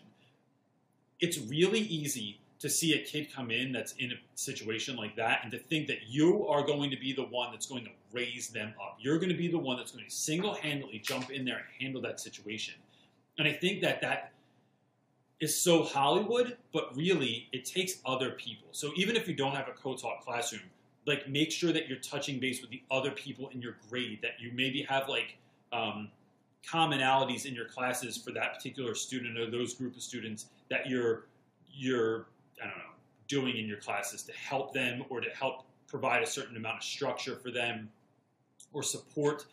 [1.19, 5.39] it's really easy to see a kid come in that's in a situation like that
[5.41, 8.49] and to think that you are going to be the one that's going to raise
[8.49, 8.97] them up.
[8.99, 11.65] You're going to be the one that's going to single handedly jump in there and
[11.81, 12.75] handle that situation.
[13.39, 14.31] And I think that that
[15.39, 18.67] is so Hollywood, but really it takes other people.
[18.71, 20.61] So even if you don't have a co taught classroom,
[21.07, 24.39] like make sure that you're touching base with the other people in your grade, that
[24.39, 25.37] you maybe have like
[25.73, 26.09] um,
[26.71, 31.25] commonalities in your classes for that particular student or those group of students that you're
[31.73, 32.27] you're
[32.61, 32.83] I don't know
[33.27, 36.83] doing in your classes to help them or to help provide a certain amount of
[36.83, 37.89] structure for them
[38.73, 39.45] or support,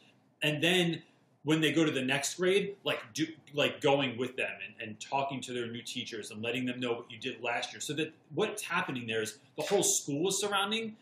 [0.43, 1.03] and then
[1.45, 5.01] when they go to the next grade, like do like going with them and, and
[5.01, 7.93] talking to their new teachers and letting them know what you did last year, so
[7.95, 10.97] that what's happening there is the whole school is surrounding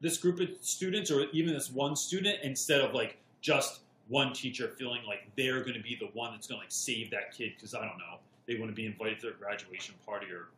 [0.00, 3.80] this group of students or even this one student instead of like just
[4.12, 7.10] one teacher feeling like they're going to be the one that's going to like save
[7.10, 10.26] that kid because I don't know they want to be invited to their graduation party
[10.26, 10.48] or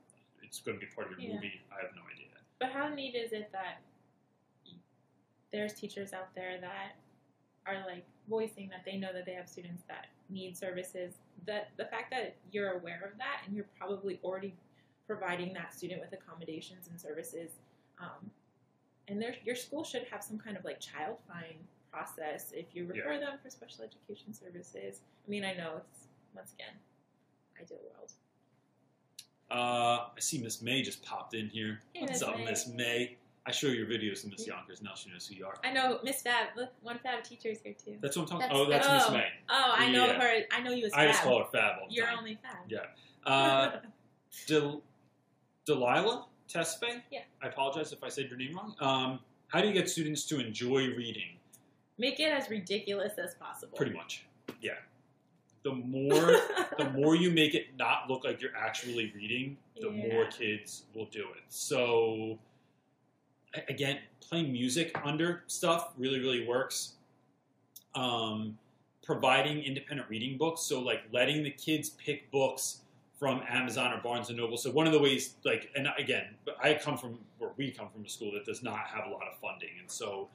[0.43, 1.35] it's going to be part of your Yeah.
[1.37, 1.61] movie.
[1.71, 2.27] I have no idea.
[2.59, 3.79] But how neat is it that
[5.53, 6.97] there's teachers out there that
[7.67, 11.15] are like voicing that they know that they have students that need services.
[11.47, 14.55] That the fact that you're aware of that and you're probably already
[15.07, 17.51] providing that student with accommodations and services.
[18.01, 18.31] Um,
[19.07, 21.55] and your school should have some kind of like child find
[21.95, 25.01] process if you refer them for special education services.
[25.27, 26.75] I mean, I know it's once again
[27.61, 28.13] ideal world.
[29.51, 31.81] Uh, I see Miss May just popped in here.
[31.93, 33.17] Hey, What's Miss up, Miss May?
[33.47, 34.81] I show your videos to Miss Yonkers.
[34.83, 35.57] Now she knows who you are.
[35.63, 36.49] I know Miss Fab.
[36.57, 37.97] Look, one Fab teacher's here too.
[38.01, 38.49] That's what I'm talking.
[38.49, 39.27] That's- oh, that's Miss oh, May.
[39.51, 40.21] Oh, I know Yeah.
[40.21, 40.45] her.
[40.51, 41.01] I know you as Fab.
[41.01, 42.19] I just call her Fab all the You're time.
[42.19, 42.57] only Fab.
[42.69, 42.79] Yeah.
[43.27, 43.81] Uh,
[44.47, 44.83] Del-
[45.65, 47.01] Delilah, Tesfaye.
[47.11, 47.21] Yeah.
[47.43, 48.75] I apologize if I said your name wrong.
[48.81, 49.19] Um,
[49.49, 51.34] how do you get students to enjoy reading?
[51.99, 53.77] Make it as ridiculous as possible.
[53.77, 54.25] Pretty much.
[54.61, 54.73] Yeah.
[55.63, 56.41] The more
[56.79, 61.07] the more you make it not look like you're actually reading, the more kids will
[61.07, 61.43] do it.
[61.49, 62.39] So
[63.69, 66.95] again, playing music under stuff really really works.
[67.95, 68.59] Um,
[69.05, 72.81] providing independent reading books, so like letting the kids pick books
[73.19, 74.57] from Amazon or Barnes and Noble.
[74.57, 76.25] So one of the ways, like, and again,
[76.63, 79.23] I come from where we come from a school that does not have a lot
[79.31, 80.29] of funding, and so,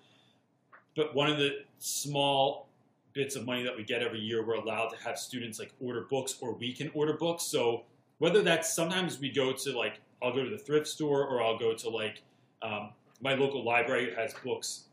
[0.95, 2.67] but one of the small
[3.13, 6.01] bits of money that we get every year, we're allowed to have students like order
[6.09, 7.43] books, or we can order books.
[7.43, 7.83] So
[8.19, 11.57] whether that's sometimes we go to like I'll go to the thrift store, or I'll
[11.57, 12.21] go to like
[12.61, 12.89] um,
[13.21, 14.85] my local library has books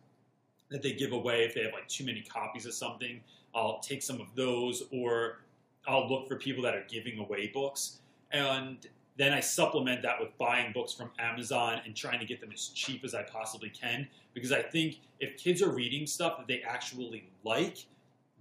[0.68, 3.20] that they give away if they have like too many copies of something.
[3.54, 5.40] I'll take some of those, or
[5.86, 7.98] I'll look for people that are giving away books,
[8.32, 8.86] and
[9.16, 12.68] then I supplement that with buying books from Amazon and trying to get them as
[12.68, 14.06] cheap as I possibly can.
[14.34, 17.86] Because I think if kids are reading stuff that they actually like,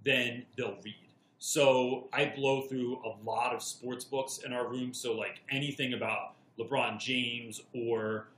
[0.04, 0.94] then they'll read.
[1.38, 4.92] So I blow through a lot of sports books in our room.
[4.92, 8.28] So like anything about LeBron James or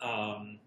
[0.00, 0.58] um,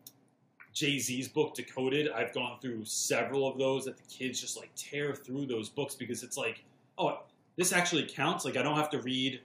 [0.74, 4.70] Jay Z's book Decoded, I've gone through several of those that the kids just like
[4.76, 6.64] tear through those books because it's like,
[6.98, 7.20] oh,
[7.58, 8.46] this actually counts.
[8.46, 9.42] Like I don't have to read,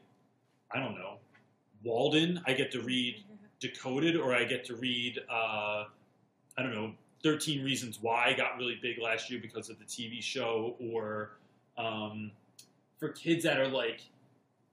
[0.70, 1.18] I don't know,
[1.86, 2.42] Walden.
[2.46, 3.22] I get to read
[3.60, 5.84] Decoded, or I get to read, uh,
[6.58, 10.22] I don't know, 13 Reasons Why got really big last year because of the TV
[10.22, 11.30] show, or
[11.78, 12.32] um,
[12.98, 14.02] for kids that are like,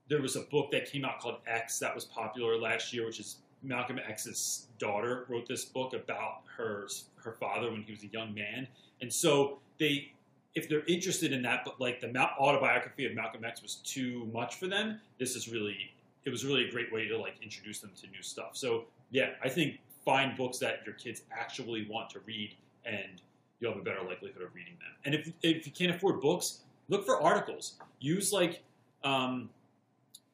[0.08, 3.20] there was a book that came out called X that was popular last year, which
[3.20, 6.86] is Malcolm X's daughter wrote this book about her
[7.16, 8.68] her father when he was a young man,
[9.00, 10.12] and so they,
[10.54, 14.56] if they're interested in that, but like the autobiography of Malcolm X was too much
[14.56, 15.94] for them, this is really
[16.24, 18.50] it was really a great way to like introduce them to new stuff.
[18.52, 22.54] So yeah, I think find books that your kids actually want to read,
[22.84, 23.20] and
[23.60, 24.90] you'll have a better likelihood of reading them.
[25.04, 27.74] And if if you can't afford books, look for articles.
[28.00, 28.62] Use like
[29.02, 29.48] um,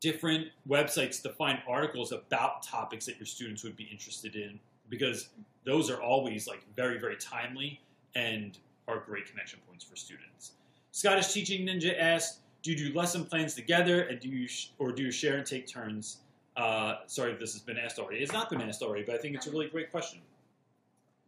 [0.01, 5.29] different websites to find articles about topics that your students would be interested in, because
[5.65, 7.81] those are always like very very timely
[8.15, 10.53] and are great connection points for students.
[10.91, 14.93] Scottish Teaching Ninja asked, "Do you do lesson plans together, and do you sh- or
[14.93, 16.19] do you share and take turns?"
[16.57, 18.19] Uh, sorry if this has been asked already.
[18.23, 20.21] It's not been asked already, but I think it's a really great question.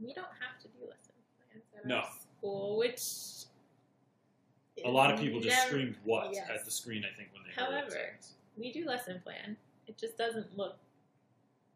[0.00, 1.12] We don't have to do lesson
[1.50, 2.04] plans at No.
[2.38, 3.02] school, which
[4.84, 6.48] A lot of people just never- screamed "what" yes.
[6.50, 7.04] at the screen.
[7.04, 8.18] I think when they However.
[8.56, 9.56] We do lesson plan.
[9.86, 10.76] It just doesn't look.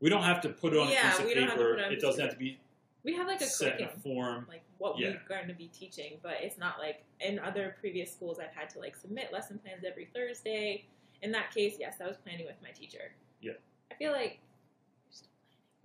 [0.00, 1.56] we don't have to put it on Yeah, a piece of we don't have to
[1.58, 1.70] paper.
[1.74, 2.58] put it on It doesn't have to be
[3.04, 4.44] We have like a set in a form.
[4.48, 5.08] like what Yeah.
[5.10, 8.68] we're going to be teaching, but it's not like in other previous schools I've had
[8.70, 10.84] to like submit lesson plans every Thursday.
[11.22, 13.12] In that case, yes, I was planning with my teacher.
[13.40, 13.52] Yeah.
[13.90, 14.38] I feel like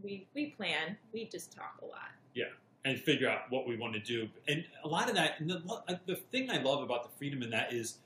[0.04, 0.98] we we plan.
[1.14, 2.12] We just talk a lot.
[2.34, 2.46] Yeah.
[2.84, 4.28] And figure out what we want to do.
[4.48, 7.52] And a lot of that, and the, the thing I love about the freedom in
[7.52, 7.98] that is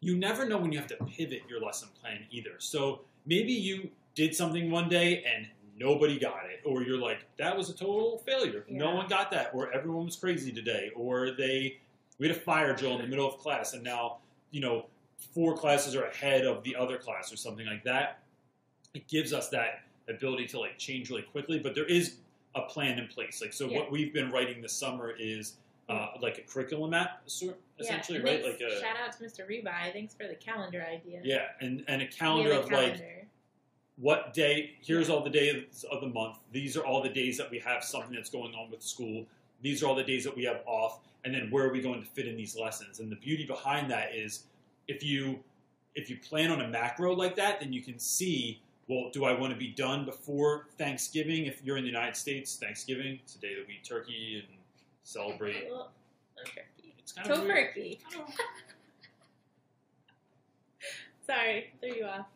[0.00, 2.52] you never know when you have to pivot your lesson plan either.
[2.58, 5.48] So maybe you did something one day and
[5.78, 8.64] nobody got it, or you're like, that was a total failure.
[8.68, 11.78] No one got that, or everyone was crazy today, or they,
[12.18, 14.18] we had a fire drill in the middle of class and now,
[14.50, 14.86] you know,
[15.34, 18.20] four classes are ahead of the other class or something like that.
[18.94, 22.16] It gives us that ability to like change really quickly, but there is
[22.54, 23.40] a plan in place.
[23.40, 23.78] Like so, Yeah.
[23.78, 25.54] what we've been writing this summer is
[25.88, 27.22] uh, like a curriculum map,
[27.78, 28.24] essentially, yeah.
[28.24, 28.44] right?
[28.44, 29.48] Like a shout out to Mr.
[29.48, 29.92] Rebuy.
[29.92, 31.20] Thanks for the calendar idea.
[31.24, 33.26] yeah, and and a calendar a of like calendar.
[34.00, 34.76] What day.
[34.80, 36.36] Here's all the days of the month.
[36.52, 39.26] These are all the days that we have something that's going on with school.
[39.60, 42.00] These are all the days that we have off, and then where are we going
[42.00, 43.00] to fit in these lessons?
[43.00, 44.44] And the beauty behind that is
[44.86, 45.40] if you
[45.96, 48.60] if you plan on a macro like that, then you can see.
[48.88, 51.44] Well, do I want to be done before Thanksgiving?
[51.44, 54.58] If you're in the United States, Thanksgiving, it's a day that we eat turkey and
[55.02, 55.68] celebrate.
[55.68, 56.94] Turkey.
[56.98, 57.40] It's kind of.
[57.40, 57.98] Tofurky.
[61.26, 62.26] Sorry, threw you off.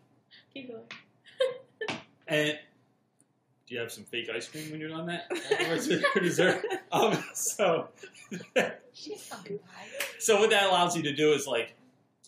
[0.53, 0.83] Keep going.
[2.33, 2.59] And
[3.67, 5.27] do you have some fake ice cream when you're on that?
[5.53, 6.65] Afterwards for dessert?
[6.93, 7.89] Um, so,
[8.93, 10.05] She's coming by.
[10.19, 11.75] so what that allows you to do is like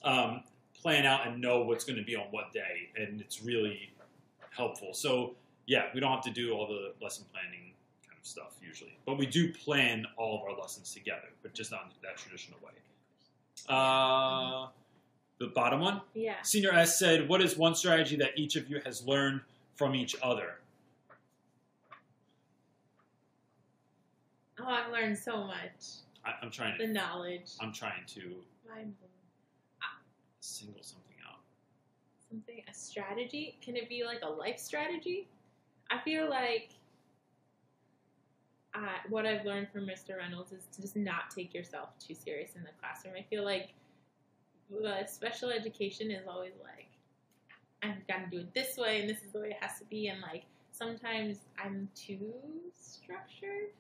[0.03, 0.43] um,
[0.81, 3.91] plan out and know what's going to be on what day, and it's really
[4.57, 4.95] helpful.
[4.95, 5.35] So
[5.67, 7.73] yeah, we don't have to do all the lesson planning
[8.09, 11.71] kind of stuff usually, but we do plan all of our lessons together, but just
[11.71, 12.73] not in that traditional way.
[13.69, 14.69] Uh,
[15.39, 16.01] the bottom one.
[16.15, 16.37] Yeah.
[16.43, 19.43] Senior S said, "What is one strategy that each of you has learned
[19.75, 20.59] from each other?"
[24.61, 26.01] Oh, I've learned so much.
[26.25, 26.87] I, I'm trying to.
[26.87, 27.51] The knowledge.
[27.61, 28.21] I'm trying to
[28.69, 29.11] Mind blown.
[30.41, 31.41] single something out.
[32.31, 33.59] Something, a strategy?
[33.61, 35.27] Can it be like a life strategy?
[35.91, 36.71] I feel like
[38.75, 40.17] uh, what I've learned from Mr.
[40.17, 43.15] Reynolds is to just not take yourself too serious in the classroom.
[43.19, 43.71] I feel like
[44.87, 46.89] uh, special education is always like,
[47.85, 49.85] I've got to do it this way, and this is the way it has to
[49.87, 52.33] be, and like sometimes I'm too
[52.81, 53.71] structured,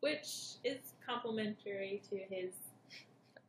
[0.00, 2.50] which is complementary to his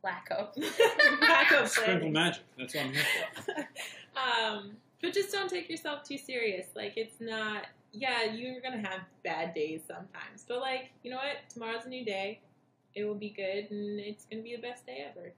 [0.06, 0.56] Lack of.
[1.20, 2.44] lack of Sprinkle magic.
[2.56, 3.02] That's what I'm here
[3.44, 3.52] for.
[4.16, 6.66] um, but just don't take yourself too serious.
[6.76, 7.66] Like it's not.
[7.92, 11.48] Yeah, you're gonna have bad days sometimes, but like you know what?
[11.48, 12.40] Tomorrow's a new day.
[12.94, 15.32] It will be good, and it's gonna be the best day ever.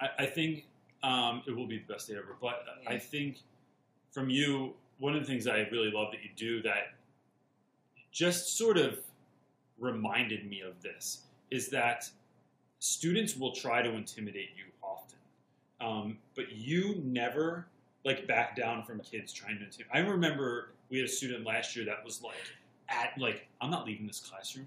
[0.00, 0.66] I, I think
[1.02, 2.36] um, it will be the best day ever.
[2.40, 3.38] But I think
[4.10, 6.94] from you, one of the things I really love that you do that
[8.10, 8.98] just sort of
[9.78, 12.08] reminded me of this is that
[12.78, 15.18] students will try to intimidate you often,
[15.80, 17.66] um, but you never
[18.04, 19.92] like back down from kids trying to intimidate.
[19.92, 22.34] I remember we had a student last year that was like
[22.88, 24.66] at like I'm not leaving this classroom.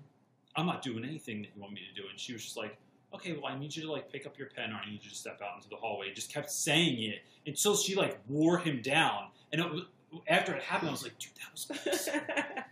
[0.55, 2.77] I'm not doing anything that you want me to do, and she was just like,
[3.13, 5.09] okay, well, I need you to like pick up your pen or I need you
[5.09, 6.13] to step out into the hallway.
[6.13, 9.27] Just kept saying it until she like wore him down.
[9.51, 9.83] And it was,
[10.27, 12.09] after it happened, I was like, dude, that was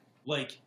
[0.25, 0.57] like,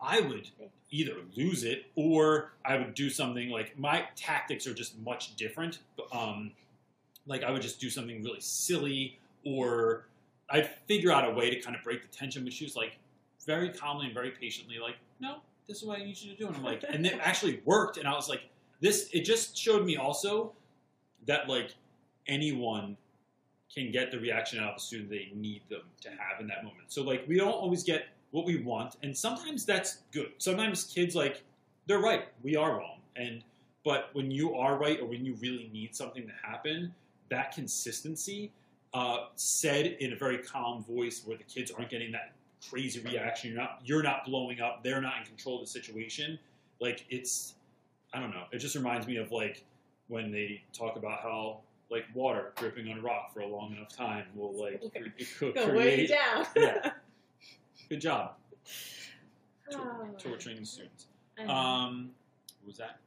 [0.00, 0.48] I would
[0.90, 5.80] either lose it or I would do something like my tactics are just much different.
[6.12, 6.52] Um,
[7.26, 10.06] like I would just do something really silly or
[10.50, 12.44] I'd figure out a way to kind of break the tension.
[12.44, 12.92] But she was like
[13.44, 16.46] very calmly and very patiently, like, no, this is what I need you to do.
[16.46, 17.98] And I'm like, and it actually worked.
[17.98, 18.42] And I was like,
[18.80, 20.52] this it just showed me also
[21.26, 21.74] that like
[22.26, 22.96] anyone
[23.72, 26.64] can get the reaction out of a student they need them to have in that
[26.64, 26.84] moment.
[26.88, 30.32] So like we don't always get what we want, and sometimes that's good.
[30.38, 31.42] Sometimes kids like
[31.86, 33.42] they're right, we are wrong, and
[33.84, 36.94] but when you are right or when you really need something to happen,
[37.30, 38.50] that consistency
[38.94, 42.32] uh, said in a very calm voice where the kids aren't getting that
[42.70, 43.50] crazy reaction.
[43.50, 44.82] You're not you're not blowing up.
[44.82, 46.38] They're not in control of the situation.
[46.80, 47.54] Like it's
[48.14, 48.44] I don't know.
[48.52, 49.64] It just reminds me of like
[50.08, 51.58] when they talk about how
[51.90, 55.28] like water dripping on a rock for a long enough time will like cre- it
[55.38, 56.08] could Go way create.
[56.10, 56.46] down.
[56.56, 56.90] Yeah.
[57.88, 58.32] Good job
[59.74, 61.06] Oh, torturing the students.
[61.46, 62.10] Um,
[62.62, 62.98] what was that?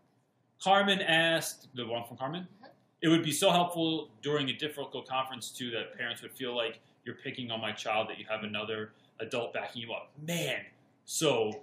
[0.63, 2.47] Carmen asked the one from Carmen.
[2.61, 2.69] Uh-huh.
[3.01, 6.79] It would be so helpful during a difficult conference too that parents would feel like
[7.03, 10.11] you're picking on my child that you have another adult backing you up.
[10.25, 10.59] Man,
[11.05, 11.61] so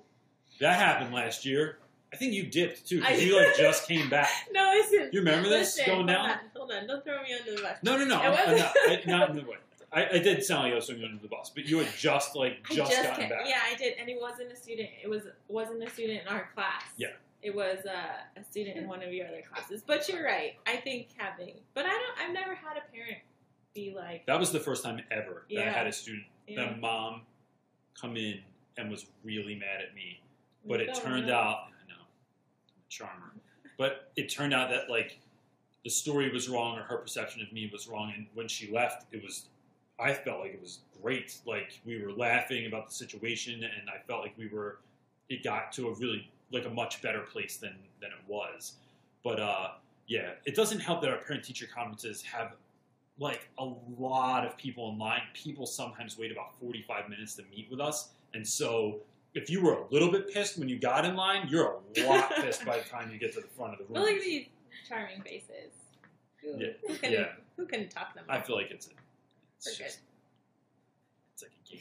[0.61, 1.79] that happened last year.
[2.13, 4.29] I think you dipped too because you like just came back.
[4.53, 5.11] no, listen.
[5.13, 6.29] You remember this listen, going down?
[6.29, 6.87] Hold on, hold on.
[6.87, 7.77] Don't throw me under the bus.
[7.83, 8.17] No, no, no.
[8.17, 9.57] I'm, I'm not, I, not in the way.
[9.93, 11.89] I, I did sound like I was throwing you under the bus, but you had
[11.97, 13.47] just like I just, gotten ca- back.
[13.47, 14.89] Yeah, I did, and he wasn't a student.
[15.03, 16.83] It was wasn't a student in our class.
[16.97, 17.09] Yeah.
[17.41, 19.83] It was uh, a student in one of your other classes.
[19.87, 20.55] But you're right.
[20.67, 22.19] I think having, but I don't.
[22.29, 23.19] I've never had a parent
[23.75, 26.71] be like, That was the first time ever that I had a student, Yeah.
[26.73, 27.23] the mom,
[27.99, 28.41] come in
[28.77, 30.21] and was really mad at me.
[30.67, 31.78] But it "Oh, turned no." out, know, a
[32.89, 33.33] charmer.
[33.77, 35.19] But it turned out that like
[35.85, 38.13] the story was wrong or her perception of me was wrong.
[38.15, 39.47] And when she left, it was,
[39.99, 41.39] I felt like it was great.
[41.47, 44.79] Like we were laughing about the situation, and I felt like we were,
[45.29, 48.75] it got to a really like a much better place than than it was.
[49.23, 49.69] But uh,
[50.07, 52.53] yeah, it doesn't help that our parent teacher conferences have
[53.19, 53.69] like a
[53.99, 55.23] lot of people in line.
[55.35, 58.11] People sometimes wait about 45 minutes to meet with us.
[58.35, 59.01] And so
[59.35, 62.33] if you were a little bit pissed when you got in line, you're a lot
[62.37, 64.05] pissed by the time you get to the front of the But room.
[64.09, 64.47] look at these
[64.89, 65.73] charming faces.
[66.43, 66.69] Who, Yeah.
[66.87, 67.33] who can Yeah.
[67.57, 68.25] who can talk them?
[68.29, 68.91] I feel like it's, a,
[69.59, 70.01] it's We're just
[71.35, 71.81] it's like a game.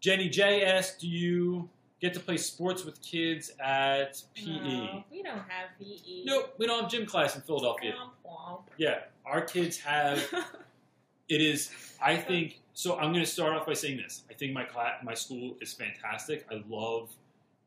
[0.00, 1.68] Jenny J asked, "Do you
[2.00, 6.24] get to play sports with kids at PE?" No, we don't have PE.
[6.24, 7.94] Nope, we don't have gym class in Philadelphia.
[8.24, 10.22] Womp Yeah, our kids have.
[11.28, 11.72] It is.
[12.00, 12.96] I think so.
[12.96, 14.22] I'm going to start off by saying this.
[14.30, 16.46] I think my class, my school is fantastic.
[16.50, 17.10] I love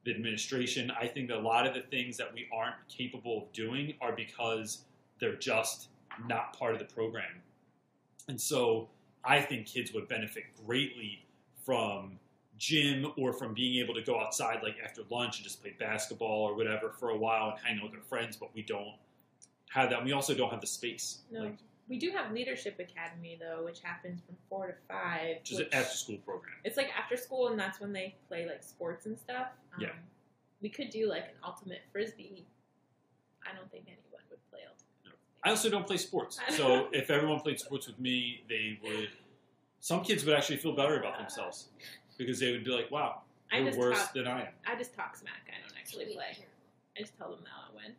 [0.06, 0.92] the administration.
[0.92, 4.14] I think that a lot of the things that we aren't capable of doing are
[4.14, 4.84] because
[5.20, 5.90] they're just
[6.28, 7.42] not part of the program.
[8.28, 8.88] And so
[9.26, 11.26] I think kids would benefit greatly
[11.66, 12.20] from
[12.58, 16.44] gym or from being able to go outside like after lunch and just play basketball
[16.44, 18.38] or whatever for a while and hang out with their friends.
[18.38, 18.96] But we don't
[19.70, 20.04] have that.
[20.04, 21.20] We also don't have the space.
[21.32, 21.42] No.
[21.42, 21.58] Like,
[21.90, 25.38] we do have Leadership Academy though, which happens from four to five.
[25.40, 26.56] which is an after school program.
[26.64, 29.48] It's like after school, and that's when they play like sports and stuff.
[29.74, 29.90] Um, Yeah.
[30.62, 32.46] We could do like an ultimate frisbee.
[33.44, 35.18] I don't think anyone would play ultimate.
[35.44, 36.40] I also don't play sports.
[36.52, 39.10] So if everyone played sports with me, they would.
[39.82, 41.70] Some kids would actually feel better about themselves
[42.18, 43.22] because they would be like, "Wow,
[43.52, 45.48] I you're worse talk, than I am." I just talk smack.
[45.48, 46.38] I don't actually play.
[46.98, 47.96] I just tell them that I win.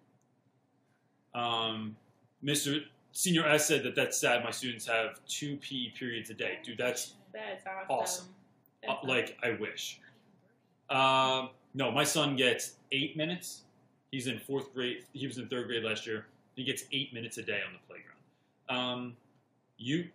[1.43, 1.97] Um,
[2.45, 2.83] Mr.
[3.13, 4.45] Senior S said that that's sad.
[4.45, 6.59] My students have two PE periods a day.
[6.63, 8.27] Dude, that's That's awesome.
[8.89, 9.07] Awesome.
[9.07, 10.01] uh, like I wish.
[10.89, 13.63] Um, no, my son gets eight minutes.
[14.11, 15.05] He's in fourth grade.
[15.13, 16.27] He was in third grade last year.
[16.57, 18.17] He gets eight minutes a day on the playground.
[18.69, 19.17] Um,
[19.79, 20.09] you,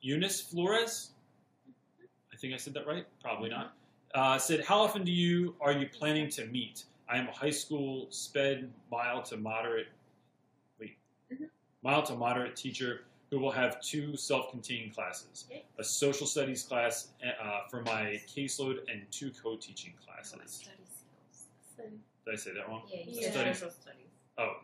[0.00, 1.10] Eunice Flores,
[2.32, 3.06] I think I said that right.
[3.22, 3.74] Probably not.
[4.14, 6.84] Uh, said, how often do you are you planning to meet?
[7.08, 9.88] I am a high school sped mild to moderate.
[11.82, 15.46] Mild to moderate teacher who will have two self-contained classes:
[15.78, 20.62] a social studies class uh, for my caseload and two co-teaching classes.
[20.62, 20.76] Study
[21.74, 21.90] skills.
[22.24, 22.82] Did I say that wrong?
[22.92, 23.30] Yeah, Yeah.
[23.32, 24.06] said social studies.
[24.38, 24.60] Oh,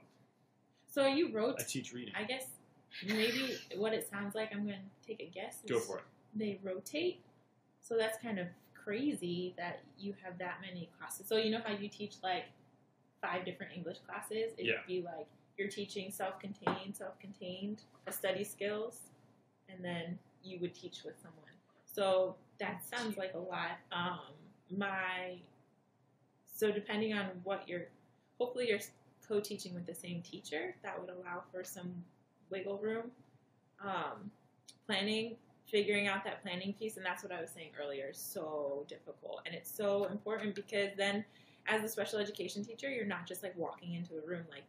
[0.90, 1.56] so you wrote.
[1.58, 2.14] I teach reading.
[2.16, 2.46] I guess
[3.06, 4.50] maybe what it sounds like.
[4.52, 5.58] I'm going to take a guess.
[5.68, 6.04] Go for it.
[6.34, 7.20] They rotate,
[7.80, 11.26] so that's kind of crazy that you have that many classes.
[11.26, 12.44] So you know how you teach like
[13.22, 14.52] five different English classes?
[14.56, 14.80] It'd Yeah.
[14.86, 15.26] be like
[15.58, 19.00] you're teaching self-contained, self-contained, a study skills,
[19.68, 21.44] and then you would teach with someone.
[21.84, 23.78] So that sounds like a lot.
[23.92, 24.20] Um,
[24.76, 25.38] my
[26.46, 27.86] so depending on what you're,
[28.38, 28.80] hopefully you're
[29.28, 30.74] co-teaching with the same teacher.
[30.82, 31.92] That would allow for some
[32.50, 33.10] wiggle room.
[33.84, 34.30] Um,
[34.86, 35.36] planning,
[35.66, 38.08] figuring out that planning piece, and that's what I was saying earlier.
[38.10, 41.24] is So difficult, and it's so important because then,
[41.66, 44.64] as a special education teacher, you're not just like walking into a room like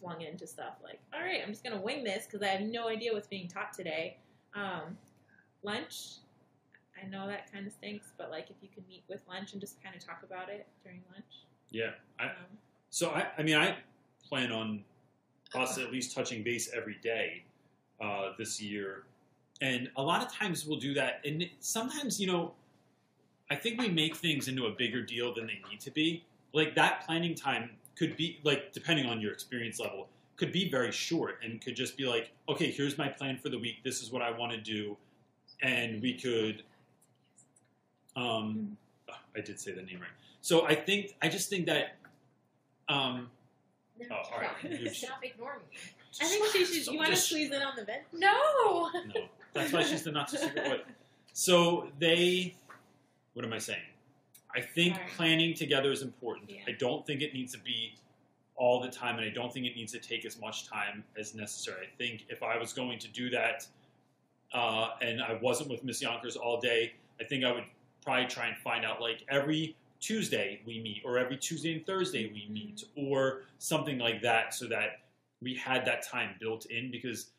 [0.00, 0.74] flung into stuff.
[0.82, 3.48] Like, all right, I'm just gonna wing this because I have no idea what's being
[3.48, 4.16] taught today.
[4.54, 4.96] Um,
[5.62, 6.16] lunch,
[7.02, 9.60] I know that kind of stinks, but like if you could meet with lunch and
[9.60, 11.44] just kind of talk about it during lunch.
[11.70, 11.90] Yeah.
[12.18, 12.32] I, Um,
[12.90, 13.76] So I, I mean, I
[14.28, 14.84] plan on
[15.54, 17.44] us at least touching base every day
[18.00, 19.04] uh, this year,
[19.60, 21.20] and a lot of times we'll do that.
[21.24, 22.52] And sometimes, you know,
[23.50, 26.24] I think we make things into a bigger deal than they need to be.
[26.52, 30.90] Like that planning time could be like, depending on your experience level, could be very
[30.92, 33.76] short and could just be like, okay, here's my plan for the week.
[33.84, 34.96] This is what I want to do,
[35.62, 36.62] and we could.
[38.16, 38.76] Um,
[39.08, 40.10] oh, I did say the name right.
[40.42, 41.96] So I think I just think that
[42.88, 43.28] um,
[43.98, 44.90] No, Oh, all right.
[44.94, 45.18] stop.
[45.22, 45.76] Ignoring me.
[46.20, 46.84] I think she should.
[46.84, 48.02] So you want to squeeze in on the vent?
[48.12, 48.88] No.
[49.14, 50.84] No, that's why she's the not so secret.
[51.32, 52.56] So they,
[53.34, 53.78] what am I saying?
[54.54, 55.08] I think Sorry.
[55.16, 56.50] planning together is important.
[56.50, 56.60] Yeah.
[56.66, 57.94] I don't think it needs to be
[58.56, 61.34] all the time, and I don't think it needs to take as much time as
[61.34, 61.86] necessary.
[61.86, 63.66] I think if I was going to do that,
[64.52, 67.64] uh, and I wasn't with Miss Yonkers all day, I think I would
[68.04, 72.26] probably try and find out like every Tuesday we meet, or every Tuesday and Thursday
[72.32, 75.00] we meet, or something like that, so that
[75.40, 77.30] we had that time built in because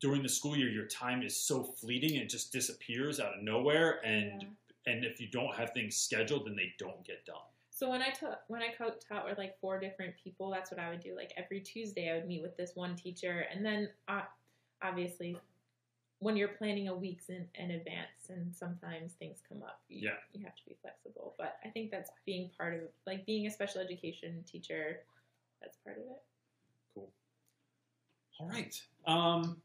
[0.00, 3.42] during the school year your time is so fleeting and it just disappears out of
[3.42, 4.48] nowhere and Yeah.
[4.86, 7.36] And if you don't have things scheduled then they don't get done
[7.70, 10.78] So when I taught when I co- taught with like four different people, that's what
[10.78, 11.16] I would do.
[11.16, 14.22] Like every Tuesday, I would meet with this one teacher, and then uh,
[14.82, 15.36] obviously,
[16.18, 20.18] when you're planning a weeks in, in advance, and sometimes things come up, you, Yeah.
[20.34, 21.34] you have to be flexible.
[21.38, 25.00] But I think that's being part of like being a special education teacher.
[25.62, 26.22] That's part of it.
[26.94, 27.10] Cool.
[28.38, 28.74] All right
[29.06, 29.56] um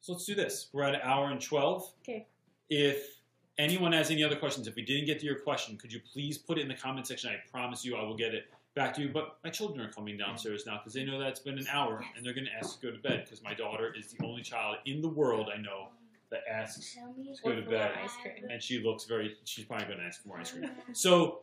[0.00, 2.26] so let's do this we're at an hour and 12 Okay.
[2.70, 3.21] if
[3.58, 4.66] anyone has any other questions?
[4.66, 7.06] If we didn't get to your question could you please put it in the comment
[7.06, 7.30] section?
[7.30, 9.08] I promise you i will get it back to you.
[9.08, 12.04] But my children are coming downstairs now because they know that it's been an hour
[12.16, 14.42] and they're going to ask to go to bed because my daughter is the only
[14.42, 15.88] child in the world i know
[16.32, 17.92] that asks Let's go to bed.
[18.50, 20.70] And she looks very she's probably going to ask for more ice cream.
[20.94, 21.40] So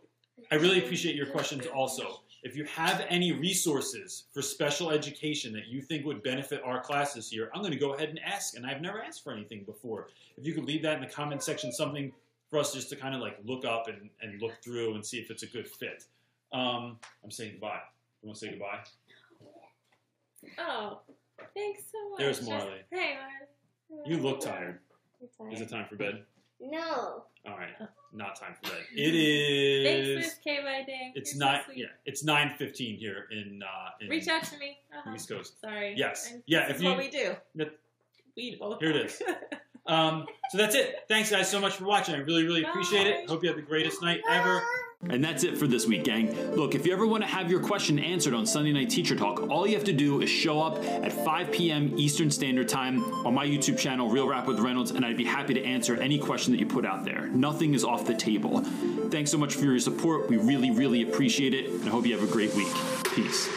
[0.51, 2.21] I really appreciate your questions also.
[2.43, 7.13] If you have any resources for special education that you think would benefit our class
[7.13, 8.55] this year, I'm going to go ahead and ask.
[8.55, 10.07] And I've never asked for anything before.
[10.37, 12.13] If you could leave that in the comment section, something
[12.49, 15.17] for us just to kind of like look up and, and look through and see
[15.17, 16.05] if it's a good fit.
[16.51, 17.81] Um, I'm saying goodbye.
[18.21, 18.79] You want to say goodbye?
[20.57, 20.99] Oh,
[21.53, 22.19] thanks so much.
[22.19, 22.79] There's Marley.
[22.91, 23.17] Hey,
[23.89, 24.09] Marley.
[24.09, 24.79] You look tired.
[25.39, 26.23] You're Is it time for bed?
[26.59, 27.23] No.
[27.45, 27.69] All right,
[28.13, 28.81] not time for bed.
[28.95, 29.85] It is.
[30.15, 31.13] Thanks, Miss K by Ding.
[31.15, 31.61] It's You're so nine.
[31.65, 31.77] sweet.
[31.77, 34.77] Yeah, it's nine fifteen here in uh, in Reach out to me.
[34.95, 35.13] Uh-huh.
[35.15, 35.59] East Coast.
[35.61, 35.93] Sorry.
[35.97, 36.27] Yes.
[36.31, 37.35] I'm- Yeah, This if is you- what we do.
[37.55, 37.79] Yep.
[38.35, 38.79] We both.
[38.79, 39.21] Here it is.
[39.85, 40.97] Um, so that's it.
[41.07, 42.13] Thanks, guys, so much for watching.
[42.13, 43.27] I really, really appreciate it.
[43.27, 44.61] Hope you have the greatest night ever.
[45.07, 46.35] And that's it for this week, gang.
[46.55, 49.49] Look, if you ever want to have your question answered on Sunday Night Teacher Talk,
[49.49, 51.97] all you have to do is show up at 5 p.m.
[51.97, 55.53] Eastern Standard Time on my YouTube channel, Real Rap with Reynolds, and I'd be happy
[55.53, 57.27] to answer any question that you put out there.
[57.27, 58.61] Nothing is off the table.
[59.09, 60.29] Thanks so much for your support.
[60.29, 62.67] We really, really appreciate it, and I hope you have a great week.
[63.15, 63.49] Peace.